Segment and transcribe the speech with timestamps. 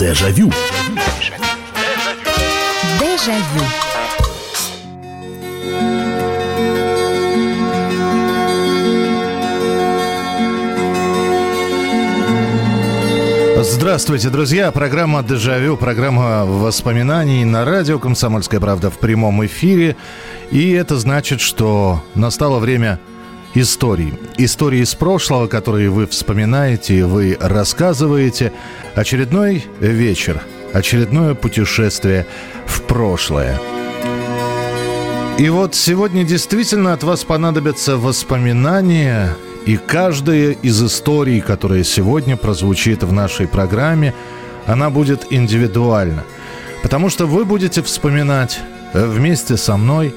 [0.00, 0.50] Дежавю.
[2.98, 3.64] Дежавю.
[13.60, 14.72] Здравствуйте, друзья.
[14.72, 19.96] Программа «Дежавю», программа воспоминаний на радио «Комсомольская правда» в прямом эфире.
[20.50, 22.98] И это значит, что настало время
[23.54, 24.14] историй.
[24.38, 28.52] Истории из прошлого, которые вы вспоминаете, вы рассказываете.
[28.94, 32.26] Очередной вечер, очередное путешествие
[32.66, 33.58] в прошлое.
[35.38, 43.02] И вот сегодня действительно от вас понадобятся воспоминания, и каждая из историй, которая сегодня прозвучит
[43.02, 44.14] в нашей программе,
[44.66, 46.24] она будет индивидуальна.
[46.82, 48.60] Потому что вы будете вспоминать
[48.92, 50.14] вместе со мной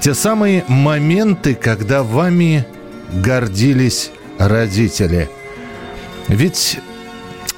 [0.00, 2.64] те самые моменты, когда вами
[3.12, 5.28] гордились родители.
[6.28, 6.78] Ведь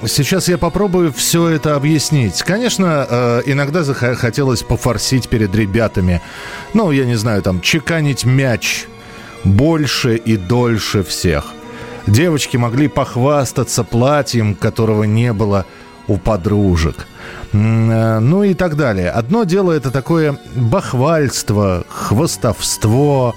[0.05, 2.43] Сейчас я попробую все это объяснить.
[2.43, 6.21] Конечно, э, иногда захотелось пофорсить перед ребятами.
[6.73, 8.85] Ну, я не знаю, там, чеканить мяч
[9.45, 11.45] больше и дольше всех.
[12.05, 15.65] Девочки могли похвастаться платьем, которого не было
[16.07, 17.07] у подружек.
[17.53, 19.09] Э, ну и так далее.
[19.09, 23.35] Одно дело это такое бахвальство, хвостовство,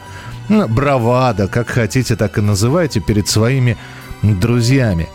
[0.49, 3.77] бравада, как хотите, так и называйте, перед своими
[4.23, 5.09] друзьями.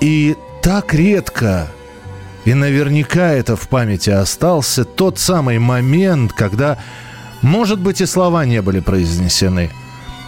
[0.00, 1.68] И так редко,
[2.44, 6.78] и наверняка это в памяти остался тот самый момент, когда,
[7.42, 9.70] может быть, и слова не были произнесены,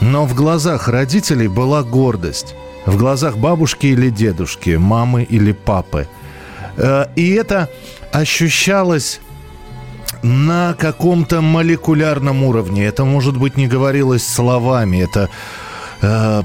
[0.01, 2.55] но в глазах родителей была гордость.
[2.85, 6.07] В глазах бабушки или дедушки, мамы или папы.
[6.77, 7.69] Э, и это
[8.13, 9.21] ощущалось
[10.23, 12.87] на каком-то молекулярном уровне.
[12.87, 14.99] Это, может быть, не говорилось словами.
[15.03, 15.29] Это
[16.03, 16.43] Э,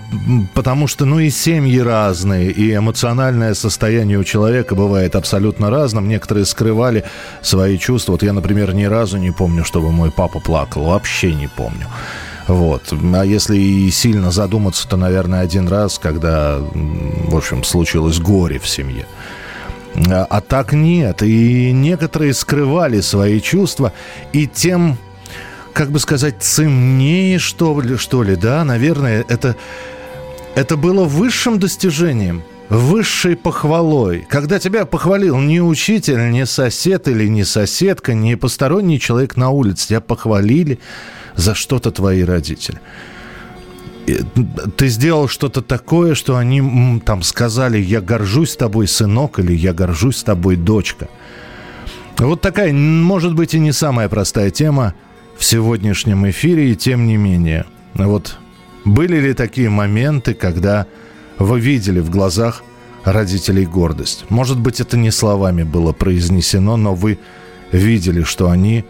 [0.53, 6.07] потому что, ну, и семьи разные, и эмоциональное состояние у человека бывает абсолютно разным.
[6.07, 7.03] Некоторые скрывали
[7.41, 8.13] свои чувства.
[8.13, 10.85] Вот я, например, ни разу не помню, чтобы мой папа плакал.
[10.85, 11.87] Вообще не помню.
[12.47, 12.93] Вот.
[13.13, 18.67] А если и сильно задуматься, то, наверное, один раз, когда, в общем, случилось горе в
[18.67, 19.05] семье.
[19.95, 21.21] А, так нет.
[21.23, 23.93] И некоторые скрывали свои чувства,
[24.33, 24.97] и тем
[25.73, 29.55] как бы сказать, ценнее, что ли, что ли, да, наверное, это,
[30.55, 34.25] это было высшим достижением, высшей похвалой.
[34.29, 39.89] Когда тебя похвалил не учитель, не сосед или не соседка, не посторонний человек на улице,
[39.89, 40.79] тебя похвалили
[41.35, 42.79] за что-то твои родители.
[44.77, 50.23] Ты сделал что-то такое, что они там сказали, я горжусь тобой, сынок, или я горжусь
[50.23, 51.07] тобой, дочка.
[52.17, 54.93] Вот такая, может быть, и не самая простая тема–
[55.41, 57.65] в сегодняшнем эфире, и тем не менее.
[57.95, 58.37] Вот
[58.85, 60.85] были ли такие моменты, когда
[61.39, 62.63] вы видели в глазах
[63.05, 64.25] родителей гордость?
[64.29, 67.17] Может быть, это не словами было произнесено, но вы
[67.71, 68.85] видели, что они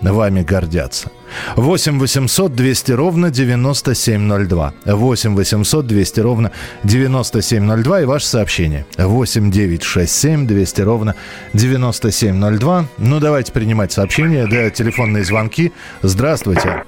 [0.00, 1.10] вами гордятся.
[1.56, 4.72] 8 800 200 ровно 9702.
[4.84, 6.50] 8 800 200 ровно
[6.84, 8.86] 9702 и ваше сообщение.
[8.96, 11.14] 8 9 6 7 200 ровно
[11.52, 12.84] 9702.
[12.98, 15.72] Ну, давайте принимать сообщения, да, телефонные звонки.
[16.02, 16.84] Здравствуйте.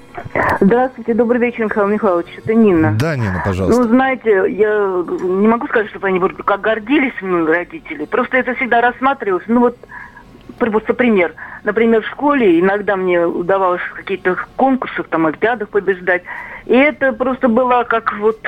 [0.59, 2.27] Здравствуйте, добрый вечер, Михаил Михайлович.
[2.37, 2.95] Это Нина.
[2.99, 3.83] Да, Нина, пожалуйста.
[3.83, 8.05] Ну, знаете, я не могу сказать, чтобы они как гордились мной родители.
[8.05, 9.43] Просто это всегда рассматривалось.
[9.47, 9.77] Ну, вот
[10.57, 11.33] просто пример.
[11.63, 16.23] Например, в школе иногда мне удавалось в каких-то конкурсах, там, олимпиадах побеждать.
[16.65, 18.39] И это просто было как вот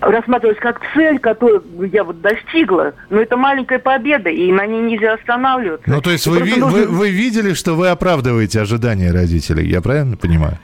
[0.00, 5.14] рассматривалось как цель, которую я вот достигла, но это маленькая победа, и на ней нельзя
[5.14, 5.88] останавливаться.
[5.88, 6.78] Ну, то есть вы, ви- нужно...
[6.78, 10.58] вы, вы видели, что вы оправдываете ожидания родителей, я правильно понимаю?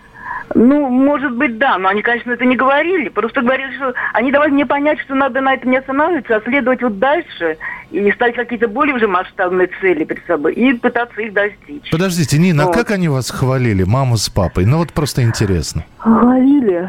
[0.54, 3.08] Ну, может быть, да, но они, конечно, это не говорили.
[3.08, 6.82] Просто говорили, что они давали мне понять, что надо на этом не останавливаться, а следовать
[6.82, 7.58] вот дальше
[7.90, 11.90] и ставить какие-то более уже масштабные цели перед собой и пытаться их достичь.
[11.90, 12.74] Подождите, Нина, а вот.
[12.74, 14.64] а как они вас хвалили, мама с папой?
[14.64, 15.84] Ну, вот просто интересно.
[15.98, 16.88] Хвалили.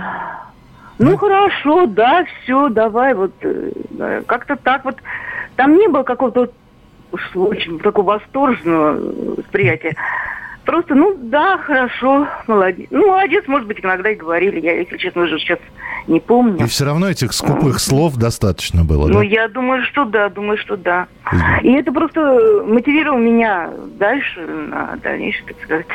[0.99, 4.97] Ну, ну хорошо, да, все, давай, вот э, как-то так вот.
[5.55, 6.51] Там не было какого-то
[7.35, 9.95] очень такого восторженного восприятия.
[10.69, 12.85] Просто, ну да, хорошо, молодец.
[12.91, 14.59] Ну, молодец, может быть, иногда и говорили.
[14.59, 15.57] Я, если честно, уже сейчас
[16.05, 16.63] не помню.
[16.63, 19.13] И все равно этих скупых слов достаточно было, ну, да?
[19.13, 21.07] Ну, я думаю, что да, думаю, что да.
[21.63, 25.87] И это просто мотивировало меня дальше на дальнейшее, так сказать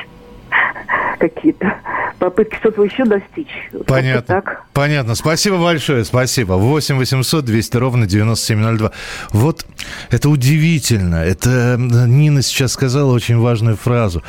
[1.21, 1.75] какие-то
[2.19, 3.71] попытки что-то еще достичь.
[3.87, 4.23] Понятно.
[4.23, 4.65] Так.
[4.73, 5.15] Понятно.
[5.15, 6.05] Спасибо большое.
[6.05, 6.55] Спасибо.
[6.55, 8.91] 8 800 200 ровно 9702.
[9.31, 9.65] Вот
[10.11, 11.23] это удивительно.
[11.23, 14.25] Это Нина сейчас сказала очень важную фразу.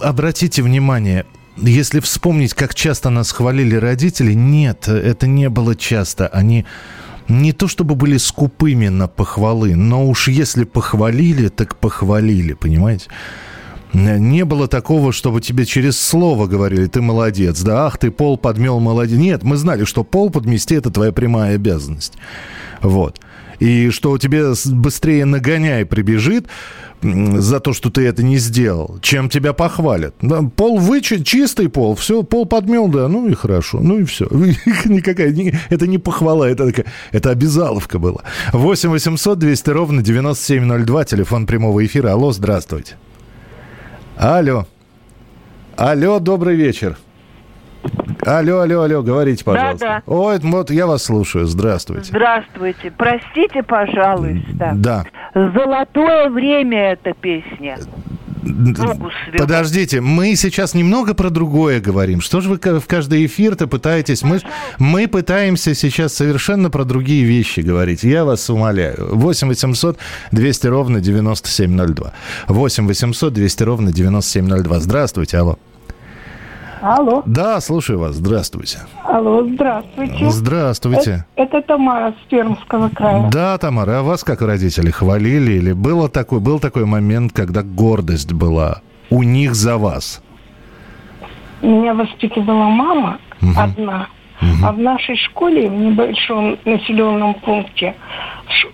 [0.00, 1.24] Обратите внимание,
[1.56, 6.26] если вспомнить, как часто нас хвалили родители, нет, это не было часто.
[6.28, 6.64] Они
[7.28, 13.06] не то чтобы были скупыми на похвалы, но уж если похвалили, так похвалили, понимаете?
[13.92, 18.80] Не было такого, чтобы тебе через слово говорили, ты молодец, да, ах, ты пол подмел,
[18.80, 19.16] молодец.
[19.16, 22.14] Нет, мы знали, что пол подмести– это твоя прямая обязанность.
[22.82, 23.20] Вот.
[23.58, 26.46] И что тебе быстрее нагоняй прибежит
[27.02, 30.14] за то, что ты это не сделал, чем тебя похвалят.
[30.56, 34.26] Пол вычит, чистый пол, все, пол подмел, да, ну и хорошо, ну и все.
[34.84, 35.34] Никакая,
[35.68, 38.22] это не похвала, это, такая, это обязаловка была.
[38.52, 42.12] 8 800 200 ровно 9702, телефон прямого эфира.
[42.12, 42.96] Алло, здравствуйте.
[44.16, 44.66] Алло.
[45.76, 46.96] Алло, добрый вечер.
[48.26, 49.86] Алло, алло, алло, говорите, пожалуйста.
[49.86, 50.12] Да, да.
[50.12, 51.46] Ой, вот я вас слушаю.
[51.46, 52.06] Здравствуйте.
[52.08, 52.92] Здравствуйте.
[52.96, 54.72] Простите, пожалуйста.
[54.74, 55.04] Да.
[55.34, 57.78] Золотое время эта песня.
[59.38, 62.20] Подождите, мы сейчас немного про другое говорим.
[62.20, 64.22] Что же вы в каждый эфир-то пытаетесь?
[64.22, 64.40] Мы,
[64.78, 68.02] мы пытаемся сейчас совершенно про другие вещи говорить.
[68.04, 69.08] Я вас умоляю.
[69.16, 69.98] 8 800
[70.32, 72.12] 200 ровно 9702.
[72.48, 74.80] 8 800 200 ровно 9702.
[74.80, 75.58] Здравствуйте, алло.
[76.84, 77.22] Алло.
[77.24, 78.16] Да, слушаю вас.
[78.16, 78.80] Здравствуйте.
[79.04, 80.28] Алло, здравствуйте.
[80.28, 81.24] Здравствуйте.
[81.34, 83.30] Это, это Тамара с Пермского края.
[83.30, 85.52] Да, Тамара, а вас как родители хвалили?
[85.52, 90.22] Или было такой, был такой момент, когда гордость была у них за вас?
[91.62, 93.52] Меня воспитывала мама угу.
[93.56, 94.08] одна.
[94.42, 94.66] Угу.
[94.66, 97.94] А в нашей школе, в небольшом населенном пункте,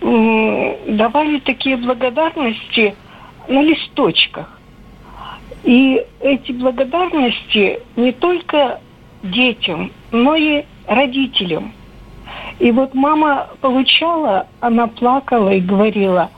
[0.00, 2.96] давали такие благодарности
[3.46, 4.59] на листочках.
[5.64, 8.80] И эти благодарности не только
[9.22, 11.72] детям, но и родителям.
[12.58, 16.30] И вот мама получала, она плакала и говорила,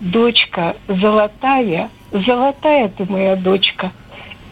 [0.00, 3.92] дочка золотая, золотая ты моя дочка.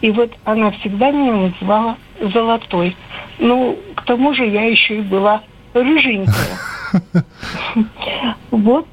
[0.01, 2.95] И вот она всегда меня называла золотой.
[3.39, 5.41] Ну, к тому же я еще и была
[5.73, 6.59] рыженькая.
[8.51, 8.87] Вот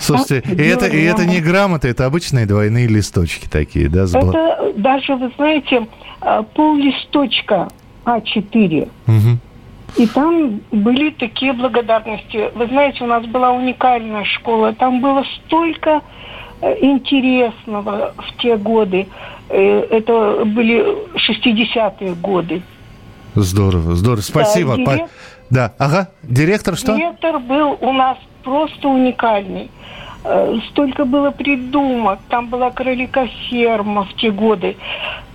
[0.00, 4.06] так, Слушайте, и это, и это не грамоты, это обычные двойные листочки такие, да?
[4.06, 5.86] С это даже, вы знаете,
[6.20, 7.68] а, пол листочка
[8.04, 8.88] А4.
[9.06, 9.38] Угу.
[9.96, 12.50] И там были такие благодарности.
[12.54, 14.72] Вы знаете, у нас была уникальная школа.
[14.72, 16.00] Там было столько
[16.60, 19.08] э, интересного в те годы.
[19.48, 20.84] Э, это были
[21.16, 22.62] 60-е годы.
[23.34, 24.20] Здорово, здорово.
[24.20, 24.76] Спасибо.
[24.76, 25.08] Да, директор,
[25.50, 26.08] да, ага.
[26.22, 26.96] Директор что?
[26.96, 29.70] Директор был у нас просто уникальный.
[30.22, 32.18] Э, столько было придумок.
[32.28, 34.76] Там была кроликоферма в те годы.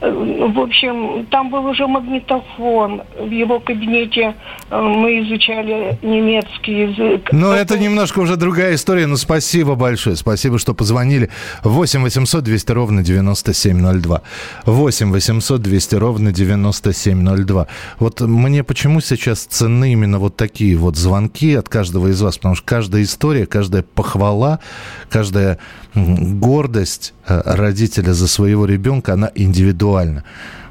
[0.02, 3.02] Э, в общем, там был уже магнитофон.
[3.20, 4.36] В его кабинете
[4.70, 7.30] э, мы изучали немецкий язык.
[7.32, 9.08] Но это, это немножко уже другая история.
[9.08, 10.16] Но спасибо большое.
[10.16, 11.32] Спасибо, что позвонили.
[11.64, 14.22] 8 800 200 ровно 9702.
[14.66, 17.68] 8 800 200 ровно 9702.
[17.98, 22.38] Вот мне почему сейчас ценны именно вот такие вот звонки от каждого из вас?
[22.38, 24.60] Потому что каждая история, каждая похвала–
[25.10, 25.58] каждая
[25.94, 30.24] гордость э, родителя за своего ребенка, она индивидуальна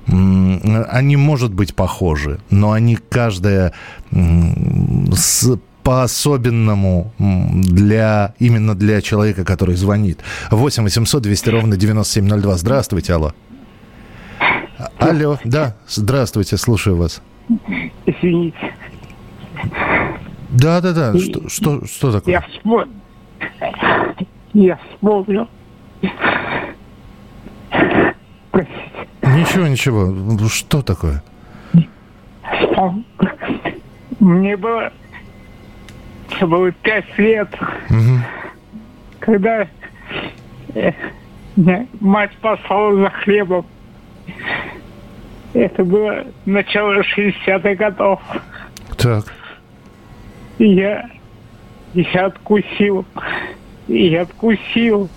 [0.06, 3.72] они, может быть, похожи, но они каждая
[4.10, 10.20] с по-особенному для, именно для человека, который звонит.
[10.50, 12.56] 8 800 200 ровно 9702.
[12.56, 13.32] Здравствуйте, алло.
[14.98, 17.22] Алло, да, здравствуйте, слушаю вас.
[18.06, 18.74] Извините.
[20.50, 21.18] Да, да, да.
[21.18, 22.32] Что, что, что такое?
[22.34, 23.03] Я вспомнил.
[24.54, 25.48] Я вспомнил.
[28.50, 29.08] Простите.
[29.22, 30.48] Ничего, ничего.
[30.48, 31.22] Что такое?
[34.20, 34.92] Мне было...
[36.30, 37.48] Это было пять лет.
[37.90, 38.18] Угу.
[39.20, 39.68] Когда
[40.74, 40.92] э,
[42.00, 43.66] мать послала за хлебом.
[45.52, 48.20] Это было начало 60-х годов.
[48.98, 49.24] Так.
[50.58, 51.08] И я,
[51.94, 53.04] я откусил
[53.88, 55.08] и откусил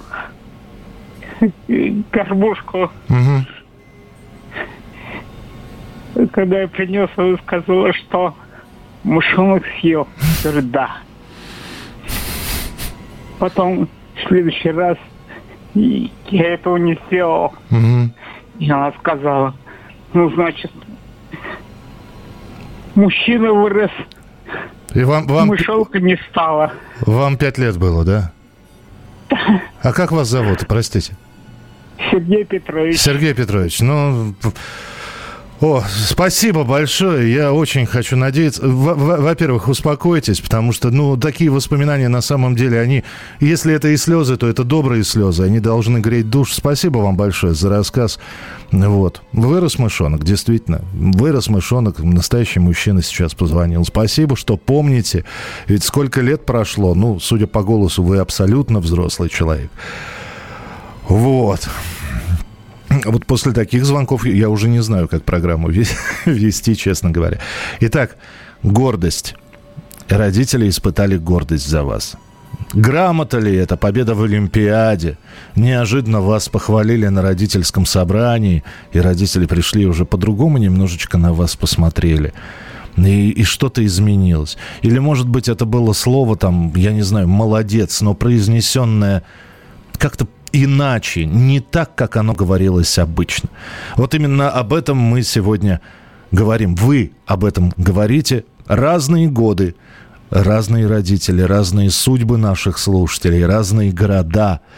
[2.11, 2.91] кормушку.
[3.09, 3.45] Угу.
[6.33, 8.35] Когда я принес, она сказала, что
[9.03, 10.07] мышонок съел.
[10.43, 10.97] Я говорю, да.
[13.39, 14.97] Потом в следующий раз
[15.75, 17.53] я этого не сделал.
[17.69, 18.09] Угу.
[18.59, 19.53] И она сказала,
[20.13, 20.71] ну, значит,
[22.95, 23.91] мужчина вырос,
[24.95, 25.49] и вам, вам...
[25.49, 26.73] мышелка не стала.
[27.01, 28.31] Вам пять лет было, да?
[29.81, 31.15] А как вас зовут, простите?
[32.11, 32.99] Сергей Петрович.
[32.99, 34.35] Сергей Петрович, ну,
[35.59, 37.33] О, спасибо большое.
[37.33, 38.61] Я очень хочу надеяться.
[38.63, 43.03] Во-первых, успокойтесь, потому что, ну, такие воспоминания на самом деле, они,
[43.39, 45.43] если это и слезы, то это добрые слезы.
[45.43, 46.53] Они должны греть душ.
[46.53, 48.19] Спасибо вам большое за рассказ.
[48.71, 49.23] Вот.
[49.33, 50.81] Вырос мышонок, действительно.
[50.93, 51.99] Вырос мышонок.
[51.99, 53.83] Настоящий мужчина сейчас позвонил.
[53.83, 55.25] Спасибо, что помните.
[55.67, 56.93] Ведь сколько лет прошло.
[56.93, 59.71] Ну, судя по голосу, вы абсолютно взрослый человек.
[61.07, 61.67] Вот.
[63.05, 65.69] Вот после таких звонков я уже не знаю, как программу
[66.25, 67.39] вести, честно говоря.
[67.79, 68.17] Итак,
[68.63, 69.35] гордость.
[70.09, 72.15] Родители испытали гордость за вас.
[72.73, 75.17] Грамота ли это победа в Олимпиаде?
[75.55, 82.33] Неожиданно вас похвалили на родительском собрании, и родители пришли уже по-другому немножечко на вас посмотрели.
[82.97, 84.57] И, и что-то изменилось.
[84.81, 89.23] Или, может быть, это было слово там, я не знаю, молодец, но произнесенное
[89.97, 90.27] как-то
[90.63, 93.49] иначе, не так, как оно говорилось обычно.
[93.95, 95.81] Вот именно об этом мы сегодня
[96.31, 96.75] говорим.
[96.75, 98.45] Вы об этом говорите.
[98.65, 99.75] Разные годы,
[100.29, 104.61] разные родители, разные судьбы наших слушателей, разные города–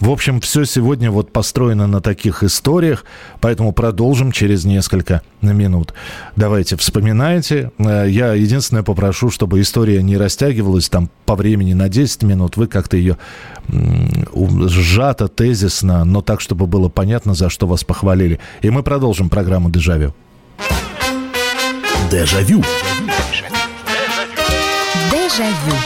[0.00, 3.04] в общем, все сегодня вот построено на таких историях,
[3.40, 5.92] поэтому продолжим через несколько минут.
[6.36, 7.72] Давайте, вспоминайте.
[7.78, 12.56] Э, я единственное попрошу, чтобы история не растягивалась там по времени на 10 минут.
[12.56, 13.18] Вы как-то ее
[13.68, 18.38] сжато, тезисно, но так, чтобы было понятно, за что вас похвалили.
[18.62, 20.14] И мы продолжим программу «Дежавю».
[22.10, 22.62] Дежавю.
[25.10, 25.76] Дежавю.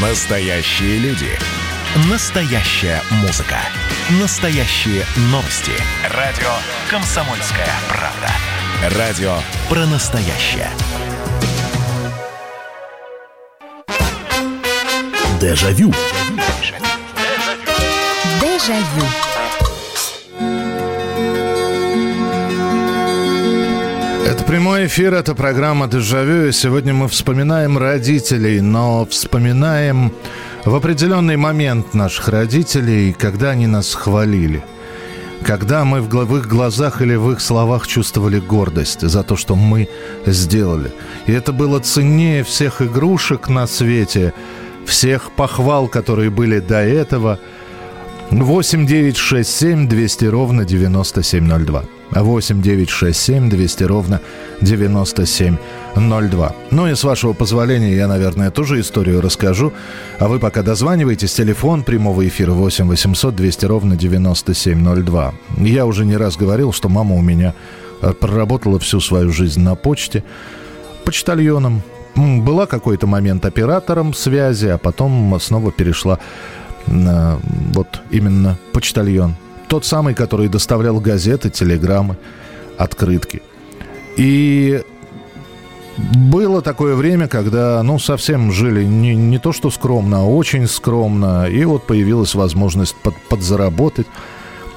[0.00, 1.53] Настоящие люди.
[1.96, 3.54] Настоящая музыка.
[4.20, 5.70] Настоящие новости.
[6.10, 6.50] Радио
[6.90, 8.98] «Комсомольская правда».
[8.98, 9.36] Радио
[9.68, 10.68] про настоящее.
[15.40, 15.94] Дежавю.
[18.40, 19.06] Дежавю.
[24.26, 26.48] Это прямой эфир, это программа «Дежавю».
[26.48, 30.12] И сегодня мы вспоминаем родителей, но вспоминаем
[30.64, 34.64] в определенный момент наших родителей, когда они нас хвалили.
[35.42, 39.88] Когда мы в их глазах или в их словах чувствовали гордость за то, что мы
[40.24, 40.90] сделали.
[41.26, 44.32] И это было ценнее всех игрушек на свете,
[44.86, 47.38] всех похвал, которые были до этого.
[48.30, 51.84] 8 9 6 7 200 ровно 9702.
[52.12, 54.20] 8 9 6 7 200 ровно
[54.62, 55.83] 9702.
[56.70, 59.72] Ну и с вашего позволения я, наверное, тоже историю расскажу.
[60.18, 61.32] А вы пока дозванивайтесь.
[61.34, 65.34] Телефон прямого эфира 8 800 200 ровно 9702.
[65.58, 67.54] Я уже не раз говорил, что мама у меня
[68.02, 70.24] э, проработала всю свою жизнь на почте
[71.04, 71.82] почтальоном.
[72.16, 76.18] Была какой-то момент оператором связи, а потом снова перешла
[76.86, 77.38] на
[77.72, 79.36] вот именно почтальон
[79.74, 82.16] тот самый, который доставлял газеты, телеграммы,
[82.78, 83.42] открытки.
[84.16, 84.82] И
[85.96, 91.48] было такое время, когда, ну, совсем жили не, не то что скромно, а очень скромно.
[91.48, 94.06] И вот появилась возможность под, подзаработать.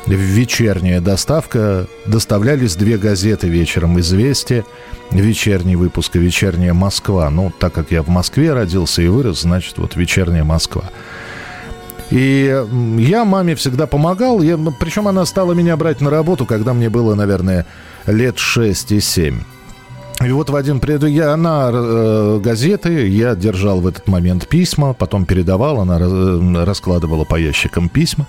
[0.05, 1.87] Вечерняя доставка.
[2.05, 3.99] Доставлялись две газеты вечером.
[3.99, 4.63] «Известия»,
[5.11, 7.29] вечерний выпуск и «Вечерняя Москва».
[7.29, 10.83] Ну, так как я в Москве родился и вырос, значит, вот «Вечерняя Москва».
[12.09, 12.63] И
[12.99, 17.15] я маме всегда помогал, я, причем она стала меня брать на работу, когда мне было,
[17.15, 17.65] наверное,
[18.05, 19.41] лет 6 и 7.
[20.27, 21.03] И вот в один пред...
[21.03, 26.63] я, она э, газеты, я держал в этот момент письма, потом передавал, она раз, э,
[26.65, 28.27] раскладывала по ящикам письма.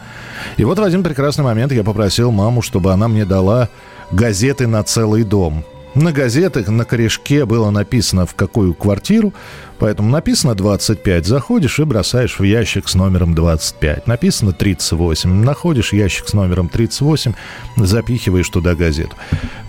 [0.59, 3.69] И вот в один прекрасный момент я попросил маму, чтобы она мне дала
[4.13, 5.65] газеты на целый дом.
[5.97, 9.35] На газетах, на корешке было написано, в какую квартиру,
[9.81, 14.07] поэтому написано 25, заходишь и бросаешь в ящик с номером 25.
[14.07, 17.33] Написано 38, находишь ящик с номером 38,
[17.77, 19.17] запихиваешь туда газету.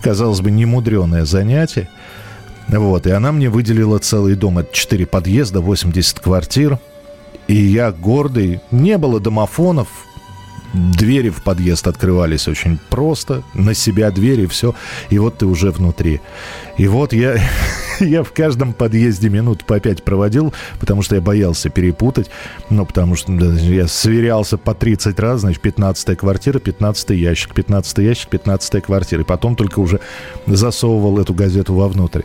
[0.00, 1.88] Казалось бы, немудреное занятие.
[2.70, 4.58] Вот, и она мне выделила целый дом.
[4.58, 6.78] Это 4 подъезда, 80 квартир.
[7.48, 8.60] И я гордый.
[8.70, 9.88] Не было домофонов,
[10.72, 14.74] двери в подъезд открывались очень просто, на себя двери, все,
[15.08, 16.20] и вот ты уже внутри.
[16.76, 17.38] И вот я,
[18.04, 22.30] я в каждом подъезде минут по пять проводил, потому что я боялся перепутать,
[22.70, 28.28] ну, потому что я сверялся по 30 раз, значит, 15 квартира, 15 ящик, 15 ящик,
[28.28, 30.00] 15 квартира, и потом только уже
[30.46, 32.22] засовывал эту газету вовнутрь.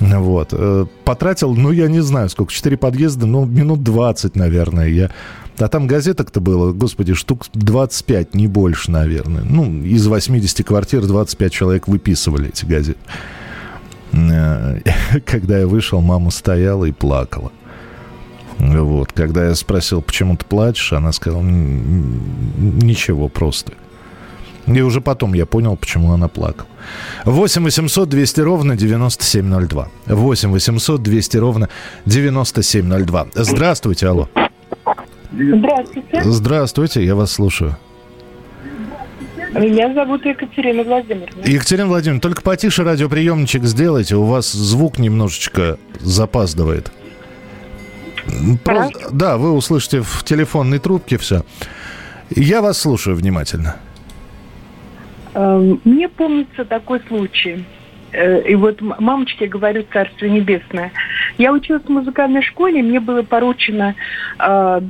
[0.00, 0.50] Вот.
[0.52, 5.10] Э, потратил, ну, я не знаю, сколько, 4 подъезда, ну, минут 20, наверное, я
[5.58, 9.42] а там газеток-то было, господи, штук 25, не больше, наверное.
[9.42, 13.00] Ну, из 80 квартир 25 человек выписывали эти газеты.
[14.12, 14.80] Э,
[15.26, 17.52] когда я вышел, мама стояла и плакала.
[18.58, 19.12] Вот.
[19.12, 23.72] Когда я спросил, почему ты плачешь, она сказала, ничего, просто.
[24.66, 26.68] И уже потом я понял, почему она плакала.
[27.24, 29.88] 8 800 200 ровно 9702.
[30.06, 31.68] 8 800 200 ровно
[32.04, 33.26] 9702.
[33.34, 34.28] Здравствуйте, алло.
[35.32, 36.22] Здравствуйте.
[36.22, 37.76] Здравствуйте, я вас слушаю.
[39.52, 41.42] Меня зовут Екатерина Владимировна.
[41.44, 46.92] Екатерина Владимировна, только потише радиоприемничек сделайте, у вас звук немножечко запаздывает.
[48.64, 51.44] Просто, да, вы услышите в телефонной трубке все.
[52.30, 53.76] Я вас слушаю внимательно.
[55.34, 57.64] Эм, Мне помнится такой случай.
[58.12, 60.92] Э, И вот мамочке говорю Царство Небесное.
[61.38, 63.94] Я училась в музыкальной школе, мне было поручено
[64.38, 64.80] э,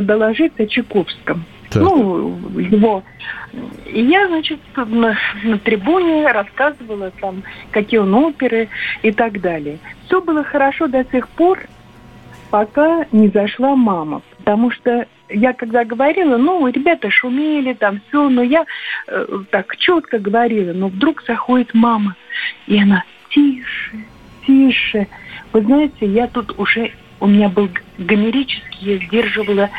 [0.00, 1.44] доложить о Чайковском.
[1.70, 1.82] Так.
[1.82, 3.02] Ну, его.
[3.86, 8.68] И я, значит, на, на трибуне рассказывала там, какие он оперы
[9.02, 9.78] и так далее.
[10.06, 11.60] Все было хорошо до тех пор,
[12.50, 14.22] пока не зашла мама.
[14.38, 18.64] Потому что я когда говорила, ну, ребята шумели, там все, но я
[19.08, 22.14] э, так четко говорила, но вдруг заходит мама,
[22.66, 24.04] и она тише,
[24.46, 25.06] тише.
[25.52, 27.68] Вы знаете, я тут уже, у меня был
[27.98, 29.70] гомерический, я сдерживала,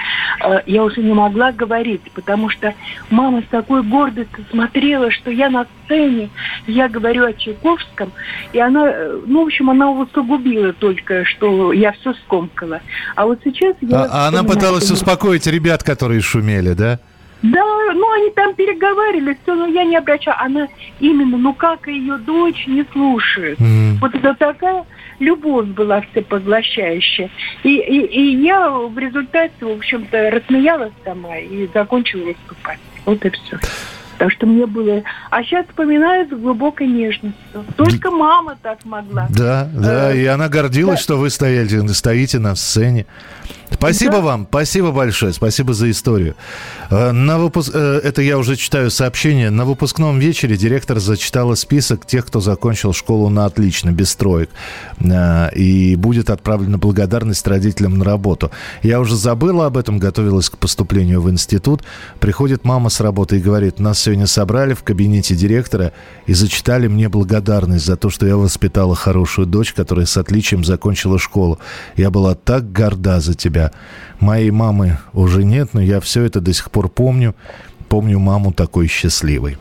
[0.43, 2.73] э, я уже не могла говорить, потому что
[3.09, 6.29] мама с такой гордостью смотрела, что я на сцене,
[6.65, 8.11] я говорю о Чайковском,
[8.53, 12.81] и она, э, ну, в общем, она усугубила только, что я все скомкала.
[13.15, 14.05] А вот сейчас я...
[14.05, 16.99] А, а она пыталась успокоить ребят, которые шумели, да?
[17.43, 17.63] да,
[17.93, 20.37] ну они там переговаривали, все, но я не обращаю.
[20.39, 20.67] Она
[20.99, 23.59] именно, ну как ее дочь не слушает.
[23.61, 23.97] М.
[24.01, 24.85] Вот это такая
[25.19, 27.29] любовь была всепоглощающая.
[27.63, 32.79] И, и, и я в результате, в общем-то, рассмеялась сама и закончила выступать.
[33.05, 33.57] Вот и все.
[34.17, 35.03] Так что мне было...
[35.29, 37.65] А сейчас вспоминаю с глубокой нежностью.
[37.75, 39.27] Только мама так могла.
[39.29, 41.03] Да, да, Э, и она гордилась, да.
[41.03, 43.05] что вы стояли, стоите на сцене.
[43.71, 44.21] Спасибо Да.
[44.21, 46.35] вам, спасибо большое, спасибо за историю.
[46.89, 47.71] Э, На выпуск...
[47.73, 49.49] э, Это я уже читаю сообщение.
[49.49, 54.49] На выпускном вечере директор зачитала список тех, кто закончил школу на отлично, без троек.
[54.99, 58.51] Э, И будет отправлена благодарность родителям на работу.
[58.83, 61.83] Я уже забыла об этом, готовилась к поступлению в институт.
[62.19, 65.91] Приходит мама с работы и говорит, нас сегодня собрали в кабинете директора
[66.25, 71.19] и зачитали мне благодарность за то, что я воспитала хорошую дочь, которая с отличием закончила
[71.19, 71.59] школу.
[71.95, 73.56] Я была так горда за тебя.
[74.19, 77.35] Моей мамы уже нет, но я все это до сих пор помню.
[77.89, 79.57] Помню маму такой счастливой.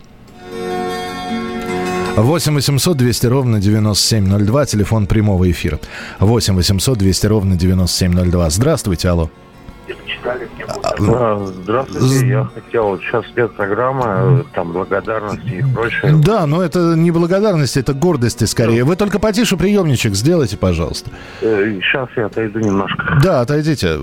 [2.17, 5.79] 8 800 200 ровно 9702, телефон прямого эфира.
[6.19, 8.51] 8 800 200 ровно 9702.
[8.51, 9.31] Здравствуйте, алло.
[9.89, 10.56] А,
[10.99, 14.05] Здравствуйте, я хотел, сейчас идет программа,
[14.41, 16.15] э, там благодарности и прочее.
[16.25, 18.85] Да, но это не благодарность, это гордости скорее.
[18.85, 21.11] Вы только потише приемничек сделайте, пожалуйста.
[21.41, 23.19] Сейчас я отойду немножко.
[23.23, 23.99] Да, отойдите.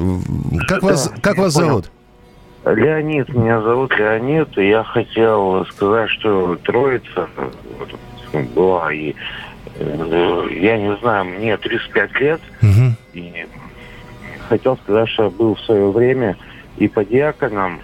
[0.67, 1.67] Как Да, вас, как вас понял.
[1.67, 1.91] зовут?
[2.65, 7.27] Леонид, меня зовут Леонид, и я хотел сказать, что Троица
[8.31, 9.13] э, была, и
[9.79, 12.95] э, я не знаю, мне 35 лет, Мгм.
[13.13, 13.45] и
[14.47, 16.37] хотел сказать, что я был в свое время
[16.83, 17.79] и по диаконам.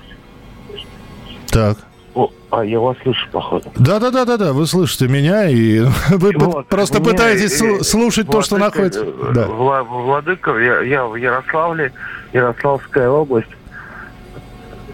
[1.51, 1.77] Так.
[2.15, 3.71] О, а я вас слышу, походу.
[3.77, 4.51] Да, да, да, да, да.
[4.53, 9.05] Вы слышите меня и вы Вот, просто мне, пытаетесь слу- слушать то, что Владыка, находится.
[9.05, 9.45] э, Да.
[9.45, 11.93] Вла- Владыков, я, я в Ярославле,
[12.33, 13.47] Ярославская область.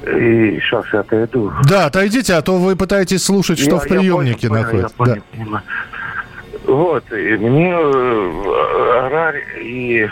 [0.05, 1.51] И сейчас я отойду.
[1.67, 4.95] Да, отойдите, а то вы пытаетесь слушать, что Я- в я приемнике понял, понял, находится.
[4.99, 5.61] я понял, понял.
[6.67, 10.07] Вот, и мне э, Арарь и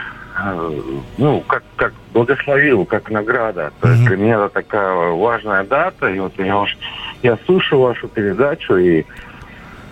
[1.17, 3.72] ну, как, как благословил, как награда.
[3.82, 6.08] То есть для меня это такая важная дата.
[6.08, 6.78] И вот я уж
[7.22, 9.06] я слушаю вашу передачу, и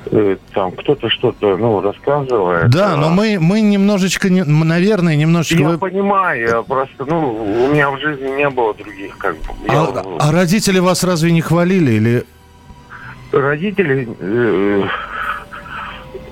[0.07, 2.69] э, там кто-то что-то ну, рассказывает.
[2.69, 5.61] Да, но А, мы, мы немножечко, наверное, немножечко...
[5.61, 9.53] Я вы- понимаю, я просто, ну, у меня в жизни не было других, как бы.
[9.67, 12.23] Я- А, а родители вас разве не хвалили или...
[13.31, 14.83] Родители, э,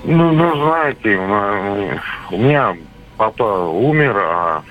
[0.03, 1.97] ну, ну, знаете, э,
[2.31, 2.75] у меня
[3.19, 4.63] папа умер, а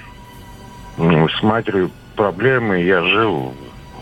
[0.97, 3.53] с матерью проблемы, я жил,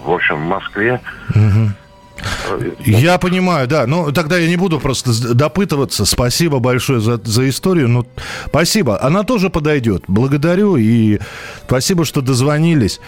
[0.04, 1.00] в общем, в Москве.
[1.34, 3.86] Э, Я понимаю, да.
[3.86, 6.04] Ну, тогда я не буду просто допытываться.
[6.06, 7.88] Спасибо большое за, за историю.
[7.88, 8.06] Ну,
[8.46, 9.02] спасибо.
[9.02, 10.04] Она тоже подойдет.
[10.08, 11.18] Благодарю и
[11.66, 13.00] спасибо, что дозвонились.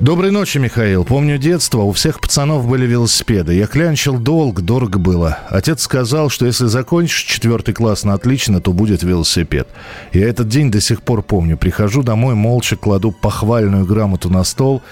[0.00, 1.04] Доброй ночи, Михаил.
[1.04, 3.54] Помню детство, у всех пацанов были велосипеды.
[3.54, 5.38] Я клянчил долг, дорого было.
[5.48, 9.68] Отец сказал, что если закончишь четвертый класс на отлично, то будет велосипед.
[10.12, 11.56] Я этот день до сих пор помню.
[11.56, 14.82] Прихожу домой, молча кладу похвальную грамоту на стол.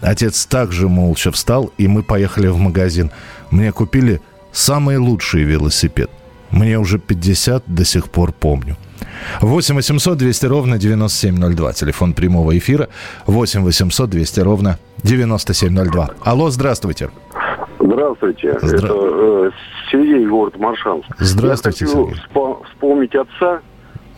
[0.00, 3.12] Отец также молча встал, и мы поехали в магазин.
[3.52, 6.10] Мне купили самый лучший велосипед.
[6.50, 8.76] Мне уже 50, до сих пор помню.
[9.40, 11.72] 8 800 200 ровно 9702.
[11.72, 12.88] Телефон прямого эфира.
[13.26, 16.10] 8 800 200 ровно 9702.
[16.24, 17.10] Алло, здравствуйте.
[17.80, 18.52] Здравствуйте.
[18.62, 19.50] Здра- Это э,
[19.90, 21.06] Сергей, город Маршанск.
[21.18, 22.22] Здравствуйте, Я хочу Сергей.
[22.34, 23.60] вспо- вспомнить отца.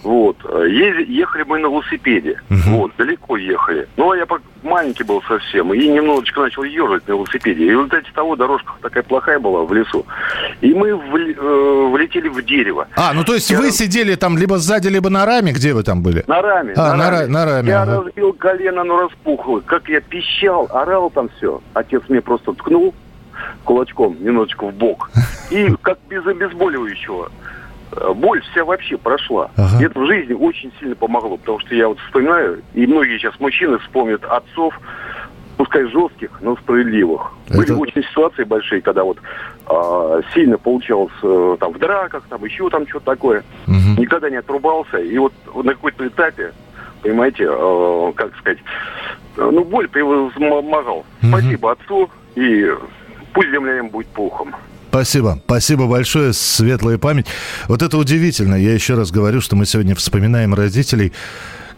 [0.03, 0.37] Вот.
[0.67, 2.41] Ехали мы на велосипеде.
[2.49, 2.77] Мгм.
[2.77, 3.87] Вот, далеко ехали.
[3.97, 4.25] Ну, а я
[4.63, 5.73] маленький был совсем.
[5.75, 7.65] И немножечко начал ежить на велосипеде.
[7.65, 10.05] И в результате того дорожка такая плохая была в лесу.
[10.61, 12.87] И мы вли- э, влетели в дерево.
[12.97, 15.53] А, ну то есть Я- вы сидели там либо сзади, либо на раме?
[15.53, 16.25] Где вы там были?
[16.27, 16.75] На раме.
[16.77, 18.03] А, на ра- на раме, Я ага.
[18.05, 19.61] разбил колено, оно распухло.
[19.61, 21.61] Как я пищал, орал там все.
[21.75, 22.95] Отец мне просто ткнул
[23.65, 25.11] кулачком немножечко в бок.
[25.51, 27.31] И как без обезболивающего.
[27.93, 29.51] Э, Боль вся вообще прошла.
[29.57, 29.81] Ага.
[29.81, 31.37] И это в жизни очень сильно помогло.
[31.37, 34.79] Потому что я вот вспоминаю, и многие сейчас мужчины вспомнят отцов,
[35.57, 37.33] пускай жестких, но справедливых.
[37.49, 39.19] Были Это- очень ситуации большие, когда вот
[39.67, 43.97] а, сильно получалось э, там в драках, там еще там что-то такое Мгм.
[44.01, 44.97] никогда не отрубался.
[44.99, 46.53] И вот на какой-то этапе,
[47.03, 48.59] понимаете, э, как сказать,
[49.37, 51.05] ну, боль превозмогал.
[51.23, 51.31] Мгм.
[51.33, 52.73] Спасибо отцу, и
[53.33, 54.55] пусть земля им будет пухом.
[54.91, 55.41] Спасибо.
[55.45, 56.33] Спасибо большое.
[56.33, 57.27] Светлая память.
[57.69, 58.57] Вот это удивительно.
[58.57, 61.13] Я еще раз говорю, что мы сегодня вспоминаем родителей,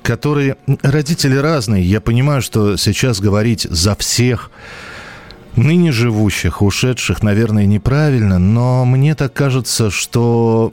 [0.02, 0.56] которые...
[0.82, 1.84] Родители разные.
[1.84, 4.50] Я понимаю, что сейчас говорить за всех
[5.56, 10.72] ныне живущих, ушедших, наверное, неправильно, но мне так кажется, что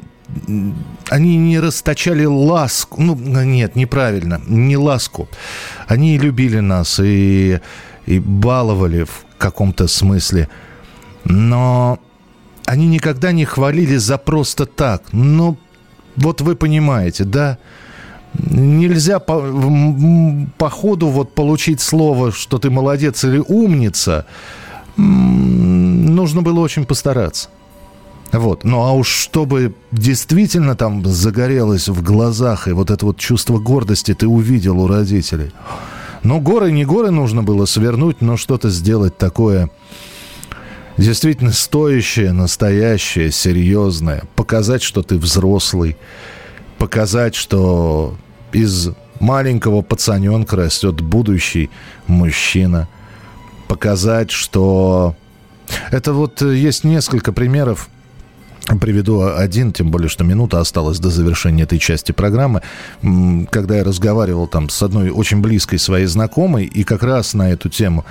[1.09, 3.01] они не расточали ласку.
[3.01, 5.27] Ну, нет, неправильно, не ласку.
[5.87, 7.59] Они любили нас и,
[8.05, 10.47] и баловали в каком-то смысле.
[11.25, 11.99] Но
[12.69, 15.01] они никогда не хвалили за просто так.
[15.11, 15.57] Ну,
[16.15, 17.57] вот вы понимаете, да?
[18.33, 19.41] Нельзя по,
[20.59, 24.27] по ходу вот получить слово, что ты молодец или умница.
[24.97, 27.49] Нужно было очень постараться.
[28.31, 28.63] Вот.
[28.63, 34.13] Ну а уж чтобы действительно там загорелось в глазах, и вот это вот чувство гордости
[34.13, 35.51] ты увидел у родителей.
[36.21, 39.71] Ну, горы не горы нужно было свернуть, но что-то сделать такое
[40.99, 44.23] действительно стоящее, настоящее, серьезное.
[44.35, 45.97] Показать, что ты взрослый.
[46.77, 48.15] Показать, что
[48.51, 51.69] из маленького пацаненка растет будущий
[52.07, 52.87] мужчина.
[53.67, 55.15] Показать, что...
[55.91, 57.89] Это вот э, есть несколько примеров.
[58.81, 62.61] Приведу один, тем более, что минута осталась до завершения этой части программы.
[63.51, 67.69] Когда я разговаривал там с одной очень близкой своей знакомой, и как раз на эту
[67.69, 68.05] тему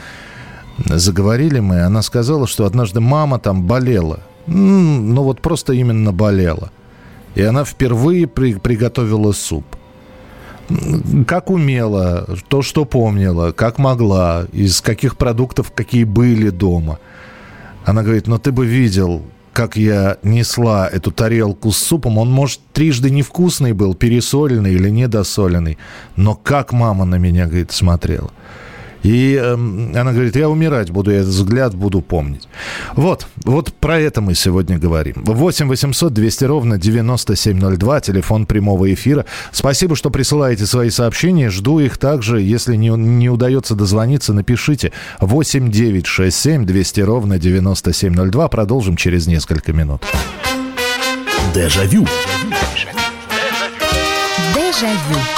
[0.87, 4.21] заговорили мы, она сказала, что однажды мама там болела.
[4.47, 6.71] Ну вот просто именно болела.
[7.35, 9.65] И она впервые при- приготовила суп.
[11.27, 16.99] Как умела, то, что помнила, как могла, из каких продуктов какие были дома.
[17.85, 19.23] Она говорит, ну ты бы видел,
[19.55, 22.19] как я несла эту тарелку с супом.
[22.19, 25.79] Он, может, трижды невкусный был, пересоленный или недосоленный.
[26.17, 28.31] Но как мама на меня, говорит, смотрела.
[29.03, 32.49] И эм, она говорит, я умирать буду, я этот взгляд буду помнить.
[32.95, 35.15] Вот, вот про это мы сегодня говорим.
[35.25, 39.25] 8 800 200 ровно 9702, телефон прямого эфира.
[39.53, 41.51] Спасибо, что присылаете свои сообщения.
[41.51, 42.41] Жду их также.
[42.41, 48.49] Если не, не удается дозвониться, напишите 8 9 6 7 200 ровно 9702.
[48.49, 50.03] Продолжим через несколько минут.
[51.55, 52.07] Дежавю.
[54.55, 55.38] Дежавю.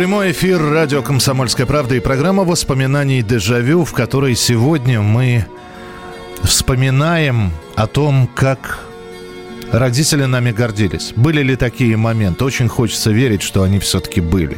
[0.00, 5.44] прямой эфир радио «Комсомольская правда» и программа воспоминаний «Дежавю», в которой сегодня мы
[6.42, 8.86] вспоминаем о том, как
[9.70, 11.12] родители нами гордились.
[11.16, 12.46] Были ли такие моменты?
[12.46, 14.56] Очень хочется верить, что они все-таки были.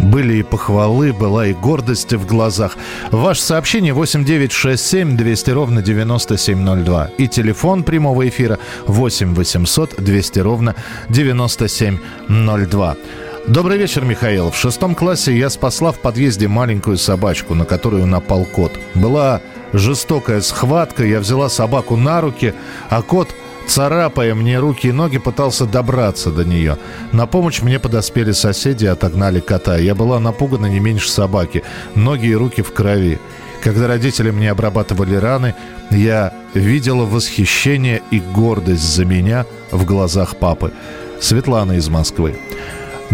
[0.00, 2.76] Были и похвалы, была и гордость в глазах.
[3.12, 7.10] Ваше сообщение 8967 200 ровно 9702.
[7.18, 10.74] И телефон прямого эфира 8 800 200 ровно
[11.08, 12.96] 9702.
[13.46, 14.50] Добрый вечер, Михаил.
[14.50, 18.72] В шестом классе я спасла в подъезде маленькую собачку, на которую напал кот.
[18.94, 19.42] Была
[19.74, 22.54] жестокая схватка, я взяла собаку на руки,
[22.88, 23.28] а кот
[23.68, 26.78] царапая мне руки и ноги, пытался добраться до нее.
[27.12, 29.76] На помощь мне подоспели соседи и отогнали кота.
[29.76, 31.64] Я была напугана не меньше собаки.
[31.94, 33.18] Ноги и руки в крови.
[33.62, 35.54] Когда родители мне обрабатывали раны,
[35.90, 40.72] я видела восхищение и гордость за меня в глазах папы.
[41.20, 42.36] Светлана из Москвы.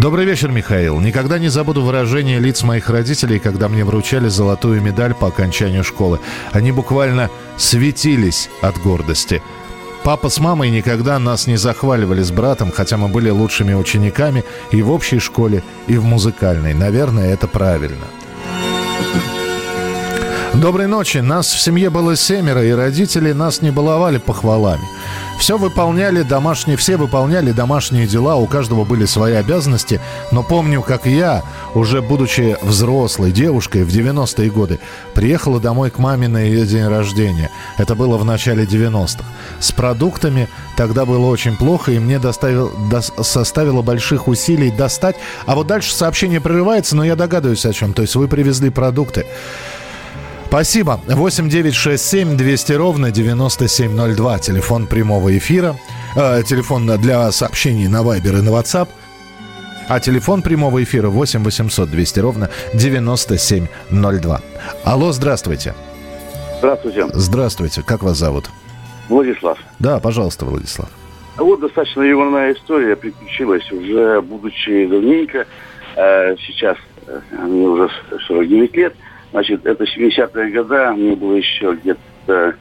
[0.00, 0.98] Добрый вечер, Михаил.
[0.98, 6.20] Никогда не забуду выражение лиц моих родителей, когда мне вручали золотую медаль по окончанию школы.
[6.52, 9.42] Они буквально светились от гордости.
[10.02, 14.80] Папа с мамой никогда нас не захваливали с братом, хотя мы были лучшими учениками и
[14.80, 16.72] в общей школе, и в музыкальной.
[16.72, 18.06] Наверное, это правильно.
[20.54, 21.18] Доброй ночи.
[21.18, 24.82] Нас в семье было семеро, и родители нас не баловали похвалами.
[25.38, 30.00] Все выполняли домашние, все выполняли домашние дела, у каждого были свои обязанности,
[30.32, 31.42] но помню, как я,
[31.74, 34.80] уже будучи взрослой девушкой в 90-е годы,
[35.14, 37.50] приехала домой к маме на ее день рождения.
[37.78, 39.24] Это было в начале 90-х.
[39.60, 45.16] С продуктами тогда было очень плохо, и мне доставил, дос, составило больших усилий достать.
[45.46, 47.94] А вот дальше сообщение прерывается, но я догадываюсь о чем.
[47.94, 49.24] То есть вы привезли продукты.
[50.50, 50.98] Спасибо.
[51.06, 54.38] 8 9 6 7 200 ровно 9702.
[54.40, 55.76] Телефон прямого эфира.
[56.16, 58.88] Э, телефон для сообщений на Viber и на WhatsApp.
[59.88, 64.40] А телефон прямого эфира 8 800 200 ровно 9702.
[64.82, 65.72] Алло, здравствуйте.
[66.58, 67.06] Здравствуйте.
[67.12, 67.82] Здравствуйте.
[67.86, 68.50] Как вас зовут?
[69.08, 69.56] Владислав.
[69.78, 70.88] Да, пожалуйста, Владислав.
[71.36, 75.46] Вот достаточно юморная история приключилась уже будучи давненько.
[75.94, 77.88] Э, сейчас э, мне уже
[78.26, 78.96] 49 лет.
[79.32, 82.56] Значит, это 70-е годы, мне было еще где-то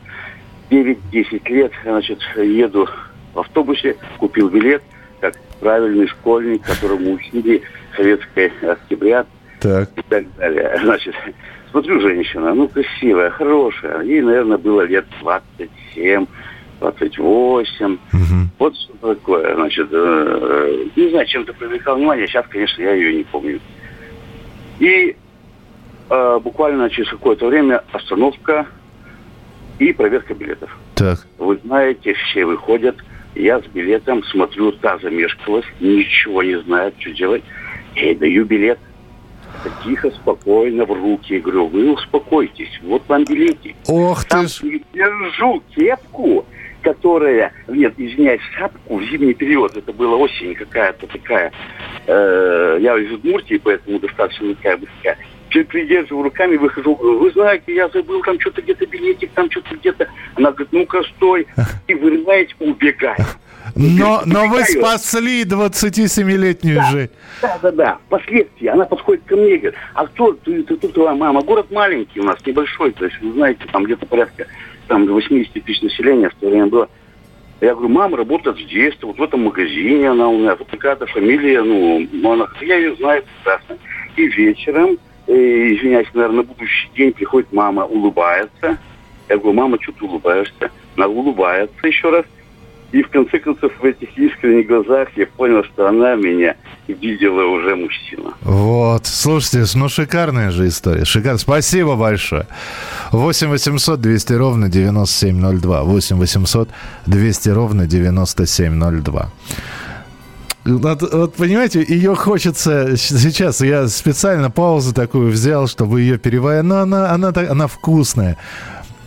[0.70, 1.72] 9-10 лет.
[1.84, 2.88] Значит, еду
[3.34, 4.84] в автобусе, купил билет,
[5.20, 7.62] как правильный школьник, которому учили
[7.96, 9.26] советское октября
[9.60, 9.90] так.
[9.96, 10.80] и так далее.
[10.84, 11.16] Значит,
[11.72, 14.02] смотрю, женщина, ну, красивая, хорошая.
[14.04, 16.26] Ей, наверное, было лет 27,
[16.80, 17.98] 28.
[18.60, 19.56] Вот что такое.
[19.56, 22.28] Значит, э, не знаю, чем-то привлекал внимание.
[22.28, 23.60] Сейчас, конечно, я ее не помню.
[24.80, 25.16] И
[26.10, 28.66] э, буквально через какое-то время остановка
[29.80, 30.78] и проверка билетов.
[30.96, 31.26] Так.
[31.38, 32.98] Вы знаете, все выходят,
[33.36, 37.44] я с билетом смотрю, та замешкалась, ничего не знает, что делать.
[37.96, 38.80] Я ей даю билет.
[39.84, 41.34] Тихо, спокойно, в руки.
[41.34, 43.76] Я говорю, вы успокойтесь, вот вам билетик.
[43.88, 44.82] Ох Там ты ж.
[44.94, 46.46] держу кепку,
[46.82, 51.52] которая, нет, извиняюсь, шапку в зимний период, это была осень какая-то такая,
[52.08, 55.18] э, я из Удмуртии, поэтому достаточно такая близкая.
[55.50, 60.08] Придерживаю руками, выхожу, говорю, вы знаете, я забыл там что-то где-то билетик, там что-то где-то.
[60.36, 61.48] Она говорит, ну-ка, стой.
[61.88, 63.20] И вырываете, убегает.
[63.76, 67.12] Но, но вы спасли 27-летнюю жизнь.
[67.42, 67.98] Да, да, да.
[68.10, 68.72] Последствия.
[68.72, 71.42] Она подходит ко мне и говорит, а кто ты, ты, тут твоя мама?
[71.42, 72.92] Город маленький у нас, небольшой.
[72.94, 74.48] То есть, вы знаете, там где-то порядка
[74.88, 76.90] там, до 80 тысяч населения в то время было.
[77.62, 81.06] Я говорю, мама работает с детства, вот в этом магазине она у меня, вот такая-то
[81.08, 83.78] фамилия, ну, ну, она, я ее знаю прекрасно.
[84.16, 84.98] И вечером,
[85.30, 88.78] э, извиняюсь, наверное, на будущий день приходит мама, улыбается.
[89.30, 90.72] Я говорю, мама, что ты улыбаешься?
[90.96, 92.26] Она улыбается еще раз.
[92.92, 96.56] И в конце концов в этих искренних глазах я понял, что она меня
[96.88, 98.34] видела уже мужчина.
[98.42, 101.06] Вот, слушайте, ну шикарная же история.
[101.06, 101.38] Шикарно.
[101.38, 102.48] Спасибо большое.
[103.12, 105.84] 8 800 200 ровно 9702.
[105.84, 106.70] 8 800
[107.06, 109.32] 200 ровно 9702.
[110.78, 113.62] Вот, вот понимаете, ее хочется сейчас.
[113.62, 116.62] Я специально паузу такую взял, чтобы ее перевая.
[116.64, 118.38] Но она, она, так- она вкусная.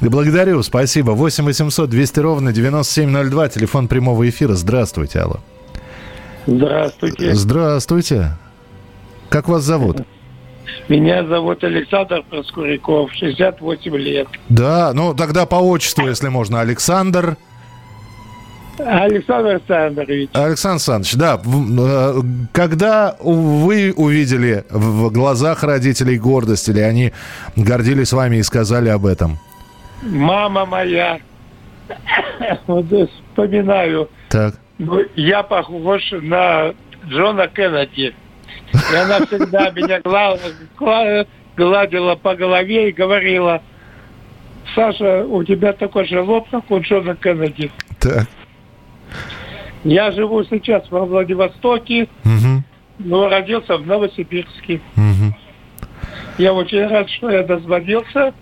[0.01, 1.13] Благодарю, спасибо.
[1.13, 3.49] 8 800 200 ровно 9702.
[3.49, 4.55] Телефон прямого эфира.
[4.55, 5.37] Здравствуйте, алло.
[6.47, 7.35] Здравствуйте.
[7.35, 8.37] Здравствуйте.
[9.29, 9.99] Как вас зовут?
[10.89, 14.27] Меня зовут Александр Проскуряков, 68 лет.
[14.49, 16.61] Да, ну тогда по отчеству, если можно.
[16.61, 17.37] Александр.
[18.79, 20.31] Александр Александрович.
[20.33, 21.41] Александр Александрович, да.
[21.45, 22.21] э,
[22.53, 27.13] Когда вы увидели в глазах родителей гордость, или они
[27.57, 29.39] гордились вами и сказали об этом?
[30.03, 31.19] Мама моя,
[32.67, 32.87] вот
[33.31, 34.55] вспоминаю, Так.
[34.79, 36.75] ну, я похож на
[37.09, 38.15] Джона Кеннеди.
[38.73, 40.39] И она всегда меня гла-
[40.79, 43.63] гла- гладила по голове и говорила,
[44.75, 47.71] Саша, у тебя такой же лоб, как у Джона Кеннеди.
[48.01, 48.27] Так.
[49.85, 52.65] Я живу сейчас во Владивостоке, Мгм.
[52.99, 54.81] но родился в Новосибирске.
[54.97, 55.35] Мгм.
[56.39, 58.33] Я очень рад, что я дозвонился.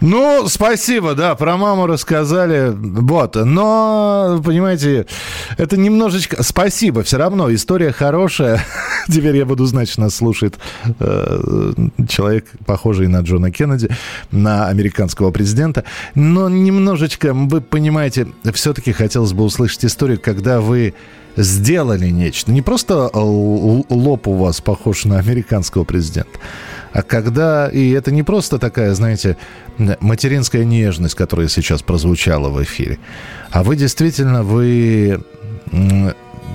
[0.00, 2.72] Ну, спасибо, да, про маму рассказали.
[2.74, 5.06] Вот, но, понимаете,
[5.58, 6.42] это немножечко...
[6.42, 8.64] Спасибо, все равно, история хорошая.
[9.08, 10.58] Теперь я буду знать, что нас слушает
[11.00, 11.72] э,
[12.08, 13.90] человек, похожий на Джона Кеннеди,
[14.30, 15.84] на американского президента.
[16.14, 20.94] Но немножечко, вы понимаете, все-таки хотелось бы услышать историю, когда вы
[21.36, 22.52] сделали нечто.
[22.52, 26.38] Не просто л- лоб у вас похож на американского президента,
[26.92, 29.36] а когда, и это не просто такая, знаете,
[30.00, 32.98] материнская нежность, которая сейчас прозвучала в эфире,
[33.50, 35.20] а вы действительно, вы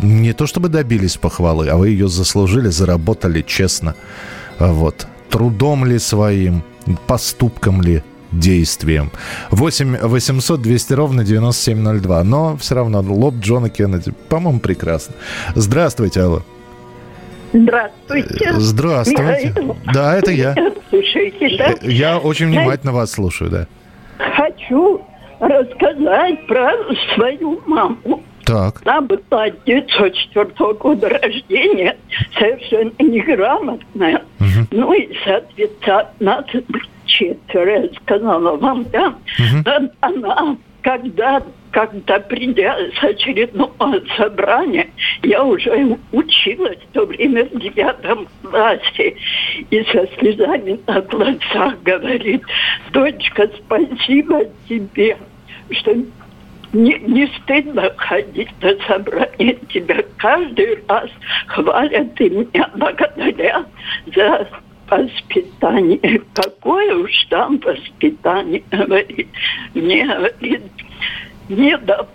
[0.02, 3.96] не то чтобы добились похвалы, а вы ее заслужили, заработали честно.
[4.60, 5.08] Вот.
[5.30, 6.64] Трудом ли своим,
[7.08, 8.04] поступком ли,
[8.40, 9.12] действием.
[9.52, 12.24] 8 800 200 ровно 9702.
[12.24, 15.16] Но все равно лоб Джона Кеннеди, по-моему, прекрасно.
[15.56, 16.42] Здравствуйте, алло.
[17.54, 18.54] Здравствуйте.
[18.54, 19.24] Здравствуйте.
[19.24, 19.78] Михаил.
[19.94, 20.56] Да, это я.
[20.90, 21.74] Слушайте, да?
[21.82, 23.68] Я очень внимательно вас слушаю, да.
[24.18, 25.02] Хочу
[25.40, 26.72] рассказать про
[27.14, 28.24] свою маму.
[28.46, 28.82] Так.
[28.86, 31.98] Она была 904 года рождения,
[32.38, 34.22] совершенно неграмотная.
[34.72, 36.46] Ну и, соответственно,
[37.06, 39.16] четверо, сказала вам, да?
[39.64, 41.42] Да, Она, когда,
[41.72, 44.88] когда придя с очередного собрания,
[45.24, 49.16] я уже училась в то время в девятом классе,
[49.70, 52.44] и со слезами на глазах говорит,
[52.92, 55.18] дочка, спасибо тебе,
[55.72, 55.96] что
[56.76, 59.58] не, не стыдно ходить на собрание.
[59.70, 61.10] Тебя каждый раз
[61.48, 63.68] хвалят и меня благодарят
[64.14, 64.48] за
[64.90, 66.22] воспитание.
[66.34, 69.28] Какое уж там воспитание, говорит.
[69.74, 70.62] Мне, говорит,
[71.50, 72.08] не до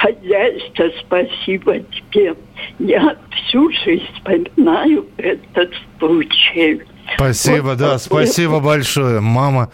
[0.00, 2.34] хозяйства, спасибо тебе.
[2.78, 6.82] Я всю жизнь вспоминаю этот случай.
[7.16, 8.24] Спасибо, Вот да, такое.
[8.26, 9.20] спасибо большое.
[9.20, 9.70] Мама,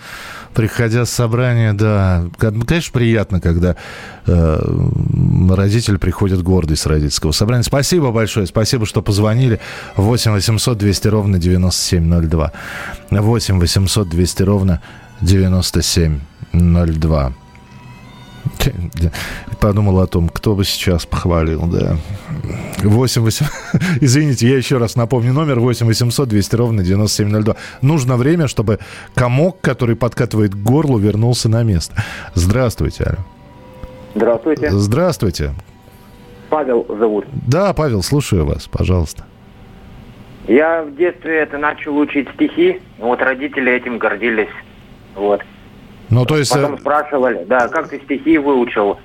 [0.55, 3.77] приходя с собрания, да, ну, конечно, приятно, когда
[4.27, 4.61] э,
[5.51, 7.63] родитель приходит гордый с родительского собрания.
[7.63, 9.61] Спасибо большое, спасибо, что позвонили.
[9.97, 12.53] 8 800 200 ровно 9702.
[13.11, 14.81] 8 800 200 ровно
[15.21, 17.33] 9702.
[19.61, 21.97] Подумал о том, кто бы сейчас похвалил, да.
[22.83, 23.47] 8 8...
[24.01, 27.57] Извините, я еще раз напомню номер 8 800 200 ровно 9702.
[27.83, 28.79] Нужно время, чтобы
[29.15, 31.95] комок, который подкатывает к горлу, вернулся на место.
[32.35, 33.19] Здравствуйте, алло.
[34.15, 34.71] Здравствуйте.
[34.71, 35.51] Здравствуйте.
[36.49, 37.27] Павел зовут.
[37.47, 39.25] Да, Павел, слушаю вас, пожалуйста.
[40.49, 42.81] Я в детстве это начал учить стихи.
[42.99, 44.49] Вот родители этим гордились.
[45.15, 45.43] Вот.
[46.11, 46.55] Ну, то есть...
[46.55, 48.99] э, Потом спрашивали, да, как ты стихи выучил?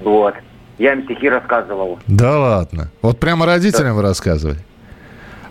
[0.00, 0.34] Вот.
[0.78, 1.98] Я им стихи рассказывал.
[2.06, 2.90] Да ладно.
[3.02, 4.58] Вот прямо родителям вы рассказывали.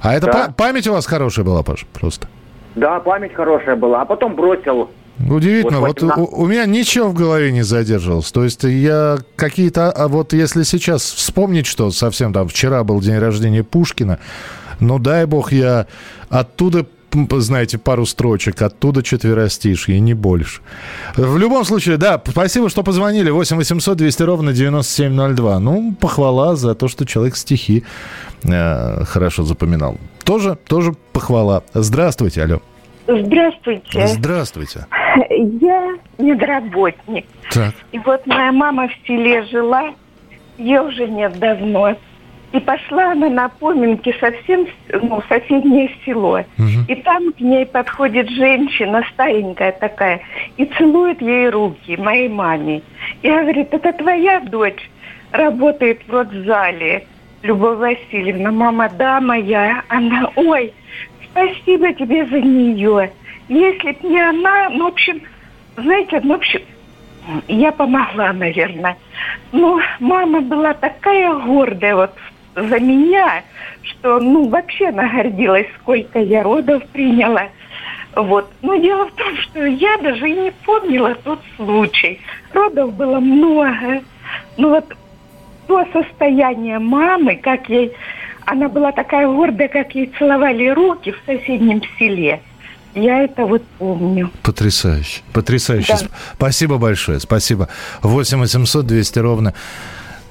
[0.01, 0.31] А это Да.
[0.31, 2.27] па- память у вас хорошая была, Паша, просто?
[2.75, 4.01] Да, память хорошая была.
[4.01, 4.89] А потом бросил.
[5.29, 8.31] Удивительно, вот, Вот у, 18 у меня ничего в голове не задерживалось.
[8.31, 13.17] То есть я какие-то, а вот если сейчас вспомнить, что совсем там вчера был день
[13.17, 14.19] рождения Пушкина,
[14.79, 15.87] ну дай бог я
[16.29, 16.85] оттуда,
[17.37, 20.61] знаете, пару строчек, оттуда четверостишье, и не больше.
[21.15, 23.29] В любом случае, да, спасибо, что позвонили.
[23.29, 25.59] 8 800 200 ровно 9702.
[25.59, 27.83] Ну, похвала за то, что человек стихи
[28.43, 29.97] э, хорошо запоминал.
[30.23, 31.63] Тоже, тоже похвала.
[31.73, 32.61] Здравствуйте, алло.
[33.07, 34.07] Здравствуйте.
[34.07, 34.85] Здравствуйте.
[35.61, 37.25] Я медработник.
[37.51, 37.73] Так.
[37.91, 39.93] И вот моя мама в селе жила,
[40.57, 41.95] ее уже нет давно.
[42.51, 46.43] И пошла она на поминки совсем ну, в соседнее село.
[46.87, 50.21] И там к ней подходит женщина, старенькая такая,
[50.57, 52.81] и целует ей руки, моей маме.
[53.21, 54.89] И говорит, это твоя дочь
[55.31, 57.05] работает в родзале,
[57.41, 58.51] Любовь Васильевна.
[58.51, 59.83] Мама, да, моя.
[59.87, 60.73] Она, ой,
[61.31, 63.11] спасибо тебе за нее.
[63.47, 65.21] Если б не она, ну, в общем,
[65.77, 66.61] знаете, ну, в общем,
[67.47, 68.97] я помогла, наверное.
[69.51, 72.11] Но мама была такая гордая вот
[72.55, 73.43] за меня,
[73.83, 77.47] что, ну, вообще она гордилась, сколько я родов приняла.
[78.15, 78.51] Вот.
[78.61, 82.19] Но дело в том, что я даже и не помнила тот случай.
[82.53, 84.01] Родов было много.
[84.57, 84.85] Ну вот
[85.67, 87.93] то состояние мамы, как ей...
[88.45, 92.41] Она была такая гордая, как ей целовали руки в соседнем селе.
[92.95, 94.31] Я это вот помню.
[94.41, 95.21] Потрясающе.
[95.31, 95.93] Потрясающе.
[95.93, 95.97] Да.
[95.99, 97.19] Сп- Спасибо большое.
[97.19, 97.69] Спасибо.
[98.01, 99.53] 8 800 200 ровно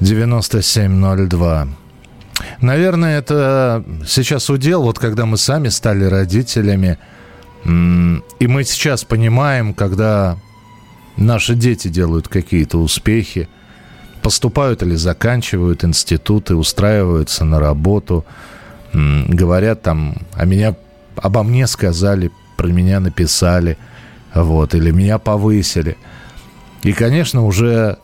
[0.00, 1.68] 9702.
[2.60, 6.98] Наверное, это сейчас удел, вот когда мы сами стали родителями,
[7.64, 10.36] и мы сейчас понимаем, когда
[11.16, 13.48] наши дети делают какие-то успехи,
[14.22, 18.24] поступают или заканчивают институты, устраиваются на работу,
[18.92, 20.74] говорят там, а меня,
[21.16, 23.76] обо мне сказали, про меня написали,
[24.34, 25.96] Вот, или меня повысили.
[26.82, 27.98] И, конечно, уже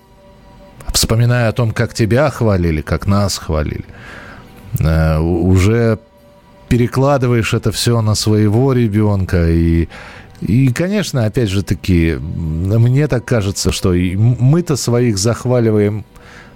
[0.92, 3.84] вспоминая о том, как тебя хвалили, как нас хвалили,
[4.80, 5.98] уже
[6.68, 9.88] перекладываешь это все на своего ребенка и
[10.40, 16.04] и, конечно, опять же таки, мне так кажется, что мы-то своих захваливаем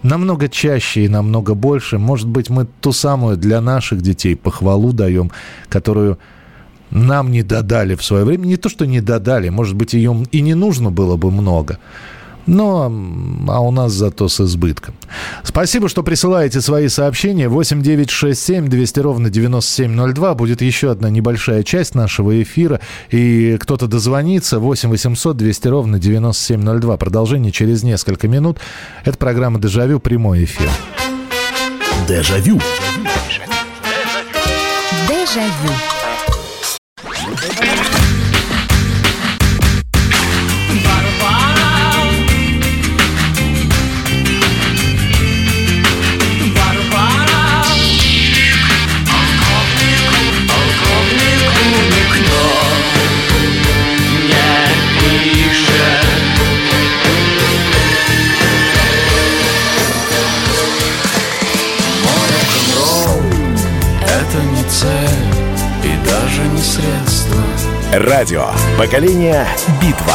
[0.02, 1.98] намного чаще и намного больше.
[1.98, 5.30] Может быть, мы ту самую для наших детей похвалу даем,
[5.68, 6.18] которую
[6.90, 8.46] нам не додали в свое время.
[8.46, 11.78] Не то, что не додали, может быть, ее и не нужно было бы много.
[12.48, 12.90] Но,
[13.48, 14.94] а у нас зато с избытком.
[15.44, 17.48] Спасибо, что присылаете свои сообщения.
[17.48, 20.34] 8 9 6 7 200 ровно 9702.
[20.34, 22.80] Будет еще одна небольшая часть нашего эфира.
[23.10, 24.58] И кто-то дозвонится.
[24.58, 26.96] 8 800 200 ровно 9702.
[26.96, 28.58] Продолжение через несколько минут.
[29.04, 30.00] Это программа «Дежавю».
[30.00, 30.70] Прямой эфир.
[32.08, 32.58] Дежавю.
[35.06, 35.70] Дежавю.
[35.70, 35.97] Это
[67.98, 68.46] Радио.
[68.78, 69.44] Поколение.
[69.82, 70.14] Битва.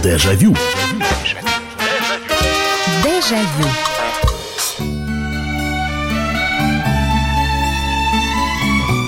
[0.00, 0.54] Дежавю.
[3.02, 3.68] Дежавю.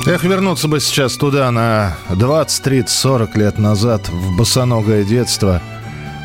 [0.04, 5.62] Эх, вернуться бы сейчас туда на 20, 30, 40 лет назад, в босоногое детство.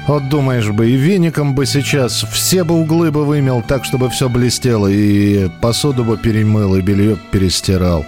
[0.07, 4.29] Вот думаешь бы, и веником бы сейчас все бы углы бы вымел так, чтобы все
[4.29, 8.05] блестело, и посуду бы перемыл, и белье перестирал.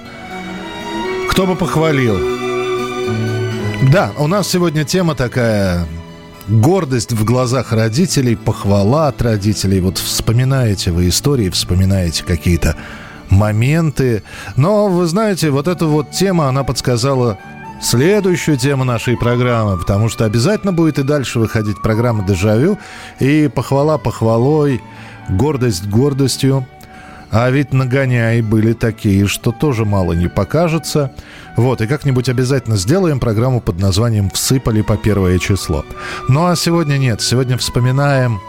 [1.30, 2.18] Кто бы похвалил?
[3.92, 5.86] Да, у нас сегодня тема такая
[6.48, 9.82] гордость в глазах родителей, похвала от родителей.
[9.82, 12.78] Вот вспоминаете вы истории, вспоминаете какие-то
[13.30, 14.24] моменты.
[14.56, 17.38] Но, вы знаете, вот эта вот тема, она подсказала
[17.82, 22.78] следующую тему нашей программы, потому что обязательно будет и дальше выходить программа «Дежавю»,
[23.20, 24.82] и похвала похвалой,
[25.30, 26.66] гордость гордостью.
[27.32, 31.12] А ведь нагоняи были такие, что тоже мало не покажется.
[31.58, 35.86] Вот, и как-нибудь обязательно сделаем программу под названием «Всыпали по первое число».
[36.28, 38.40] Ну а сегодня нет, сегодня вспоминаем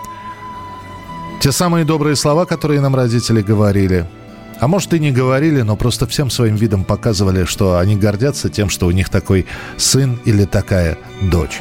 [1.41, 4.09] те самые добрые слова, которые нам родители говорили–
[4.61, 8.68] а может и не говорили, но просто всем своим видом показывали, что они гордятся тем,
[8.68, 9.46] что у них такой
[9.76, 11.61] сын или такая дочь.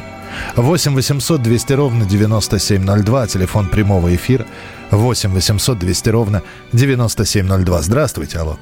[0.56, 4.46] 8 800 200 ровно 9702, телефон прямого эфира.
[4.90, 6.42] 8 800 200 ровно
[6.72, 7.82] 9702.
[7.82, 8.56] Здравствуйте, алло.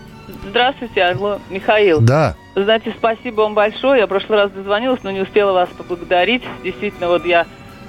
[0.49, 2.01] Здравствуйте, алло, Михаил.
[2.01, 2.35] Да.
[2.55, 4.01] Знаете, спасибо вам большое.
[4.01, 6.43] Я в прошлый раз дозвонилась, но не успела вас поблагодарить.
[6.65, 7.47] Действительно, вот я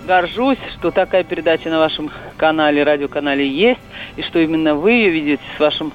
[0.07, 3.79] горжусь, что такая передача на вашем канале, радиоканале есть,
[4.17, 5.93] и что именно вы ее видите с вашим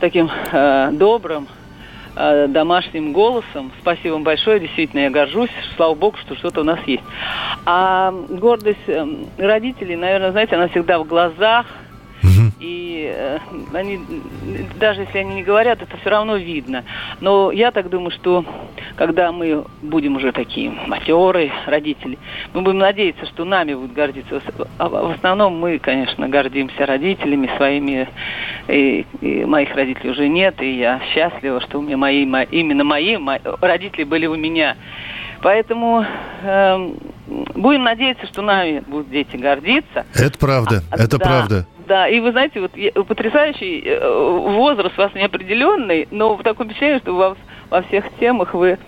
[0.00, 1.46] таким э, добрым,
[2.16, 3.70] э, домашним голосом.
[3.80, 5.50] Спасибо вам большое, действительно, я горжусь.
[5.76, 7.04] Слава богу, что что-то у нас есть.
[7.66, 9.06] А гордость э,
[9.38, 11.66] родителей, наверное, знаете, она всегда в глазах.
[12.60, 13.38] И э,
[13.72, 14.00] они,
[14.78, 16.84] даже если они не говорят, это все равно видно.
[17.20, 18.44] Но я так думаю, что
[18.96, 22.18] когда мы будем уже такие матерые родители,
[22.54, 24.40] мы будем надеяться, что нами будут гордиться.
[24.78, 28.08] А в основном мы, конечно, гордимся родителями своими.
[28.68, 32.84] И, и моих родителей уже нет, и я счастлива, что у меня мои, мои именно
[32.84, 34.76] мои, мои родители были у меня.
[35.42, 36.04] Поэтому
[36.42, 36.90] э,
[37.54, 40.04] будем надеяться, что нами будут дети гордиться.
[40.14, 41.24] Это правда, А, это да.
[41.24, 41.66] правда.
[41.88, 46.66] Да, и вы знаете, вот я- потрясающий э, возраст у вас неопределенный, но в таком
[46.66, 47.36] впечатлении, что во,
[47.70, 48.78] во всех темах вы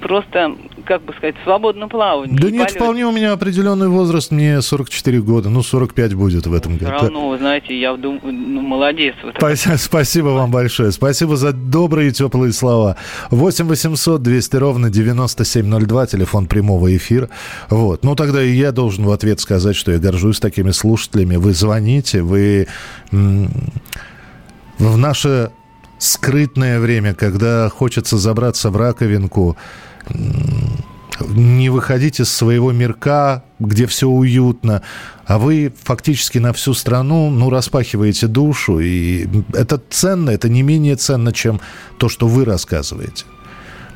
[0.00, 0.56] просто,
[0.86, 2.36] как бы сказать, в свободном плавании.
[2.36, 6.52] Да И нет, вполне у меня определенный возраст, мне 44 года, ну 45 будет в
[6.52, 7.04] этом Все году.
[7.04, 9.14] равно, вы знаете, я думаю, ну, молодец.
[9.22, 9.36] так.
[9.36, 10.90] Спасибо, спасибо вам большое.
[10.90, 12.96] Спасибо за добрые теплые слова.
[13.30, 17.28] 8 800 200 ровно 9702, телефон прямого эфира.
[17.70, 18.02] Вот.
[18.02, 21.36] Ну, тогда и я должен в ответ сказать, что я горжусь такими слушателями.
[21.36, 22.66] Вы звоните, вы
[23.12, 25.50] в наше
[25.98, 29.56] скрытное время, когда хочется забраться в раковинку,
[31.20, 34.82] не выходить из своего мирка, где все уютно,
[35.24, 40.96] а вы фактически на всю страну, ну, распахиваете душу, и это ценно, это не менее
[40.96, 41.60] ценно, чем
[41.98, 43.24] то, что вы рассказываете.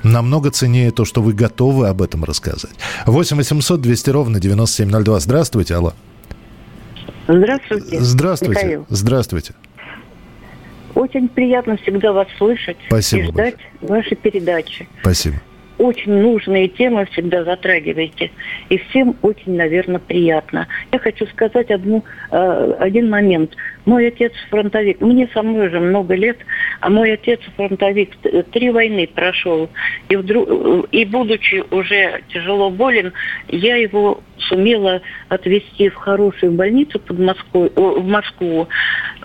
[0.02, 2.72] Намного ценнее то, что вы готовы об этом рассказать.
[3.04, 5.20] 8 800 200 ровно 9702.
[5.20, 5.92] Здравствуйте, алло.
[7.28, 8.00] Здравствуйте.
[8.00, 8.62] Здравствуйте.
[8.62, 8.86] Михаил.
[8.88, 9.54] Здравствуйте.
[11.00, 14.86] Очень приятно всегда вас слышать Спасибо и ждать ваши передачи.
[15.00, 15.36] Спасибо.
[15.80, 18.30] Очень нужные темы всегда затрагиваете.
[18.68, 20.68] И всем очень, наверное, приятно.
[20.92, 23.56] Я хочу сказать одну, э, один момент.
[23.86, 25.00] Мой отец фронтовик.
[25.00, 26.36] Мне самой уже много лет,
[26.80, 28.14] а мой отец фронтовик.
[28.52, 29.70] Три войны прошел.
[30.10, 33.14] И, вдруг, и будучи уже тяжело болен,
[33.48, 35.00] я его сумела
[35.30, 38.68] отвезти в хорошую больницу под Москвой, о, в Москву.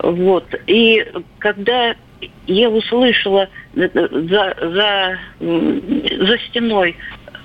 [0.02, 0.46] Вот.
[0.68, 1.06] И
[1.40, 1.96] когда
[2.48, 6.96] я услышала э, за, за, за стеной,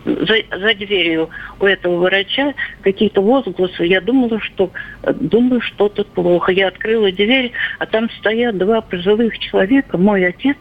[0.05, 3.85] за, за дверью у этого врача какие-то возгласы.
[3.85, 4.71] Я думала, что
[5.03, 6.53] думаю, что-то плохо.
[6.53, 10.59] Я открыла дверь, а там стоят два пожилых человека, мой отец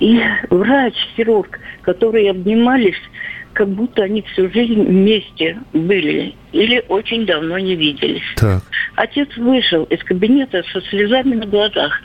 [0.00, 3.00] и врач, хирург, которые обнимались,
[3.54, 8.22] как будто они всю жизнь вместе были или очень давно не виделись.
[8.36, 8.62] Так.
[8.96, 12.00] Отец вышел из кабинета со слезами на глазах,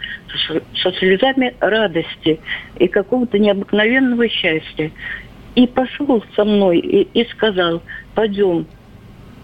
[0.82, 2.40] со, слезами радости
[2.78, 4.92] и какого-то необыкновенного счастья.
[5.56, 7.82] И пошел со мной и, и сказал,
[8.16, 8.66] пойдем.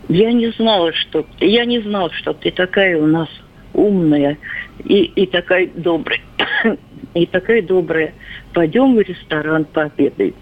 [0.08, 3.28] Я не знала, что я не знал, что ты такая у нас
[3.74, 4.38] умная
[4.84, 6.22] и, и такая добрая.
[7.16, 8.14] И такая добрая.
[8.54, 10.34] Пойдем в ресторан пообедаем.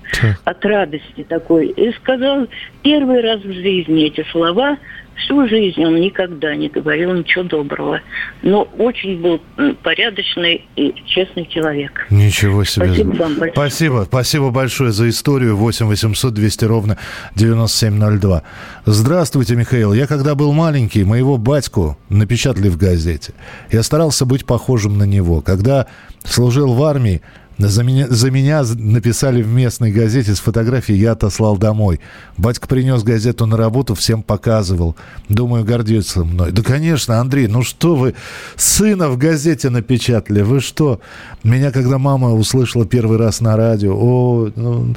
[0.44, 1.68] От радости такой.
[1.68, 2.48] И сказал
[2.82, 4.78] первый раз в жизни эти слова.
[5.16, 8.02] Всю жизнь он никогда не говорил ничего доброго.
[8.42, 9.40] Но очень был
[9.84, 12.08] порядочный и честный человек.
[12.10, 12.88] Ничего себе.
[12.88, 13.52] Спасибо вам большое.
[13.52, 14.06] Спасибо.
[14.08, 15.56] Спасибо большое за историю.
[15.56, 16.98] 8 800 200 ровно
[17.36, 18.42] 9702.
[18.86, 19.94] Здравствуйте, Михаил.
[19.94, 23.34] Я когда был маленький, моего батьку напечатали в газете.
[23.72, 25.42] Я старался быть похожим на него.
[25.42, 25.86] Когда
[26.24, 27.22] служил в армии,
[27.60, 32.00] за меня, за меня написали в местной газете с фотографией, я отослал домой.
[32.38, 34.96] Батька принес газету на работу, всем показывал.
[35.30, 36.52] Думаю, гордится мной.
[36.52, 38.16] Да, конечно, Андрей, ну что вы,
[38.56, 41.00] сына в газете напечатали, вы что?
[41.44, 44.96] Меня, когда мама услышала первый раз на радио, о, ну,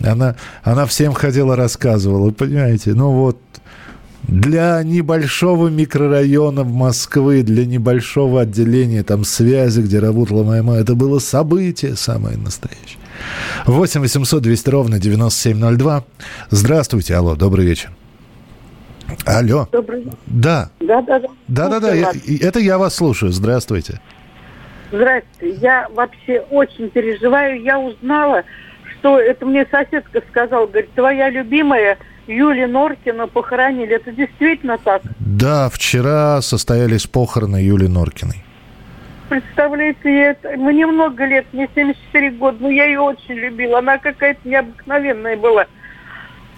[0.00, 2.94] она, она всем ходила, рассказывала, понимаете?
[2.94, 3.38] Ну вот,
[4.28, 10.94] для небольшого микрорайона в Москвы, для небольшого отделения там связи, где работала моя мама, это
[10.94, 12.98] было событие самое настоящее.
[13.66, 16.04] 8 800 200 ровно 9702.
[16.50, 17.90] Здравствуйте, алло, добрый вечер.
[19.24, 19.66] Алло.
[19.72, 21.28] Добрый Да, Да, да, да.
[21.48, 23.32] да, да, да, я- это я вас слушаю.
[23.32, 24.00] Здравствуйте.
[24.92, 25.58] Здравствуйте.
[25.62, 27.62] Я вообще очень переживаю.
[27.62, 28.42] Я узнала,
[29.00, 31.96] что это мне соседка сказала, говорит, твоя любимая
[32.28, 33.96] Юлия Норкина похоронили.
[33.96, 35.02] Это действительно так?
[35.18, 38.44] Да, вчера состоялись похороны Юли Норкиной.
[39.28, 40.56] Представляете, я это...
[40.56, 43.78] мне много лет, мне 74 года, но я ее очень любила.
[43.78, 45.66] Она какая-то необыкновенная была.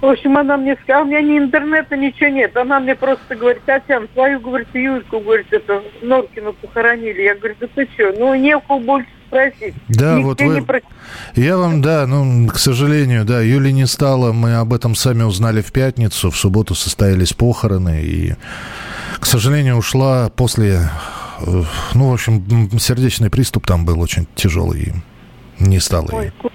[0.01, 2.57] В общем, она мне сказала, у меня ни интернета, ничего нет.
[2.57, 7.23] Она мне просто говорит, Татьяна, твою, говорит, Юльку, говорит, это Норкину похоронили.
[7.23, 9.75] Я говорю, да ты что, ну не у кого больше спросить.
[9.89, 10.81] Да, Нигде вот не вы- про-
[11.37, 14.33] Я вам, да, ну, к сожалению, да, Юли не стало.
[14.33, 16.31] Мы об этом сами узнали в пятницу.
[16.31, 18.03] В субботу состоялись похороны.
[18.03, 18.35] И,
[19.21, 20.81] к сожалению, ушла после...
[21.47, 21.63] э,
[21.95, 24.93] Ну, в общем, сердечный приступ там был очень тяжелый.
[25.59, 26.51] Не стало Ой, ку-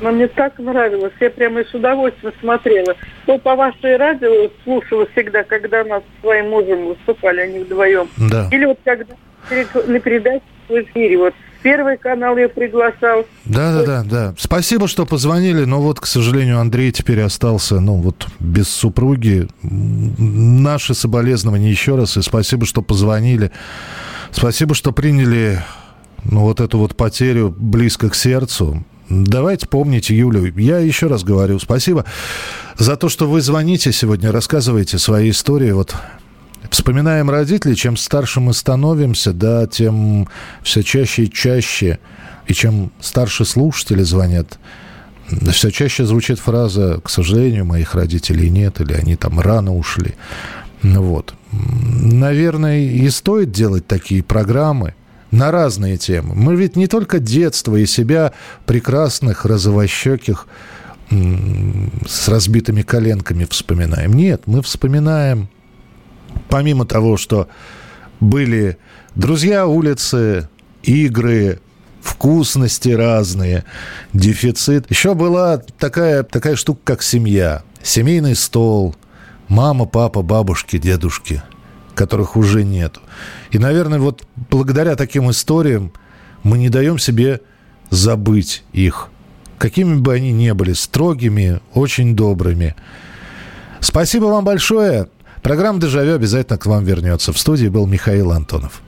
[0.00, 2.94] но мне так нравилось, я прямо с удовольствием смотрела.
[3.26, 8.08] То по вашей радио слушала всегда, когда нас с своим мужем выступали, они вдвоем.
[8.16, 8.48] Да.
[8.50, 9.14] Или вот когда
[9.86, 13.26] на передаче в эфире, вот первый канал я приглашал.
[13.44, 14.34] Да, да, да, да.
[14.38, 19.48] Спасибо, что позвонили, но вот, к сожалению, Андрей теперь остался, ну, вот, без супруги.
[19.62, 23.50] Наши соболезнования еще раз, и спасибо, что позвонили.
[24.30, 25.62] Спасибо, что приняли,
[26.24, 28.84] ну, вот эту вот потерю близко к сердцу.
[29.10, 30.56] Давайте помните Юлю.
[30.56, 32.04] Я еще раз говорю спасибо
[32.78, 35.72] за то, что вы звоните сегодня, рассказываете свои истории.
[35.72, 35.96] Вот
[36.70, 40.28] вспоминаем родителей, чем старше мы становимся, да, тем
[40.62, 41.98] все чаще и чаще,
[42.46, 44.58] и чем старше слушатели звонят,
[45.52, 50.14] все чаще звучит фраза, к сожалению, моих родителей нет, или они там рано ушли.
[50.82, 51.34] Вот.
[51.52, 54.94] Наверное, и стоит делать такие программы
[55.30, 56.34] на разные темы.
[56.34, 58.32] Мы ведь не только детство и себя
[58.66, 60.46] прекрасных, розовощеких,
[61.10, 64.12] с разбитыми коленками вспоминаем.
[64.12, 65.48] Нет, мы вспоминаем
[66.48, 67.48] помимо того, что
[68.20, 68.78] были
[69.14, 70.48] друзья улицы,
[70.82, 71.60] игры,
[72.02, 73.64] вкусности разные,
[74.12, 74.90] дефицит.
[74.90, 77.62] Еще была такая, такая штука, как семья.
[77.82, 78.94] Семейный стол,
[79.48, 81.42] мама, папа, бабушки, дедушки,
[81.94, 83.00] которых уже нету.
[83.50, 85.92] И, наверное, вот благодаря таким историям
[86.42, 87.40] мы не даем себе
[87.90, 89.08] забыть их.
[89.58, 92.74] Какими бы они ни были, строгими, очень добрыми.
[93.80, 95.08] Спасибо вам большое.
[95.42, 97.32] Программа «Дежавю» обязательно к вам вернется.
[97.32, 98.82] В студии был Михаил Антонов.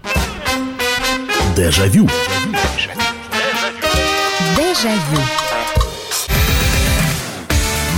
[1.56, 2.08] Дежавю.
[4.56, 5.22] Дежавю.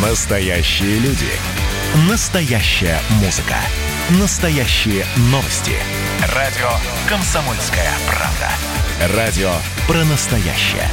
[0.02, 1.30] Настоящие люди.
[2.08, 3.56] Настоящая музыка.
[4.20, 5.72] Настоящие новости.
[6.34, 6.70] Радио
[7.08, 9.16] «Комсомольская правда».
[9.16, 9.50] Радио
[9.88, 10.88] про настоящее.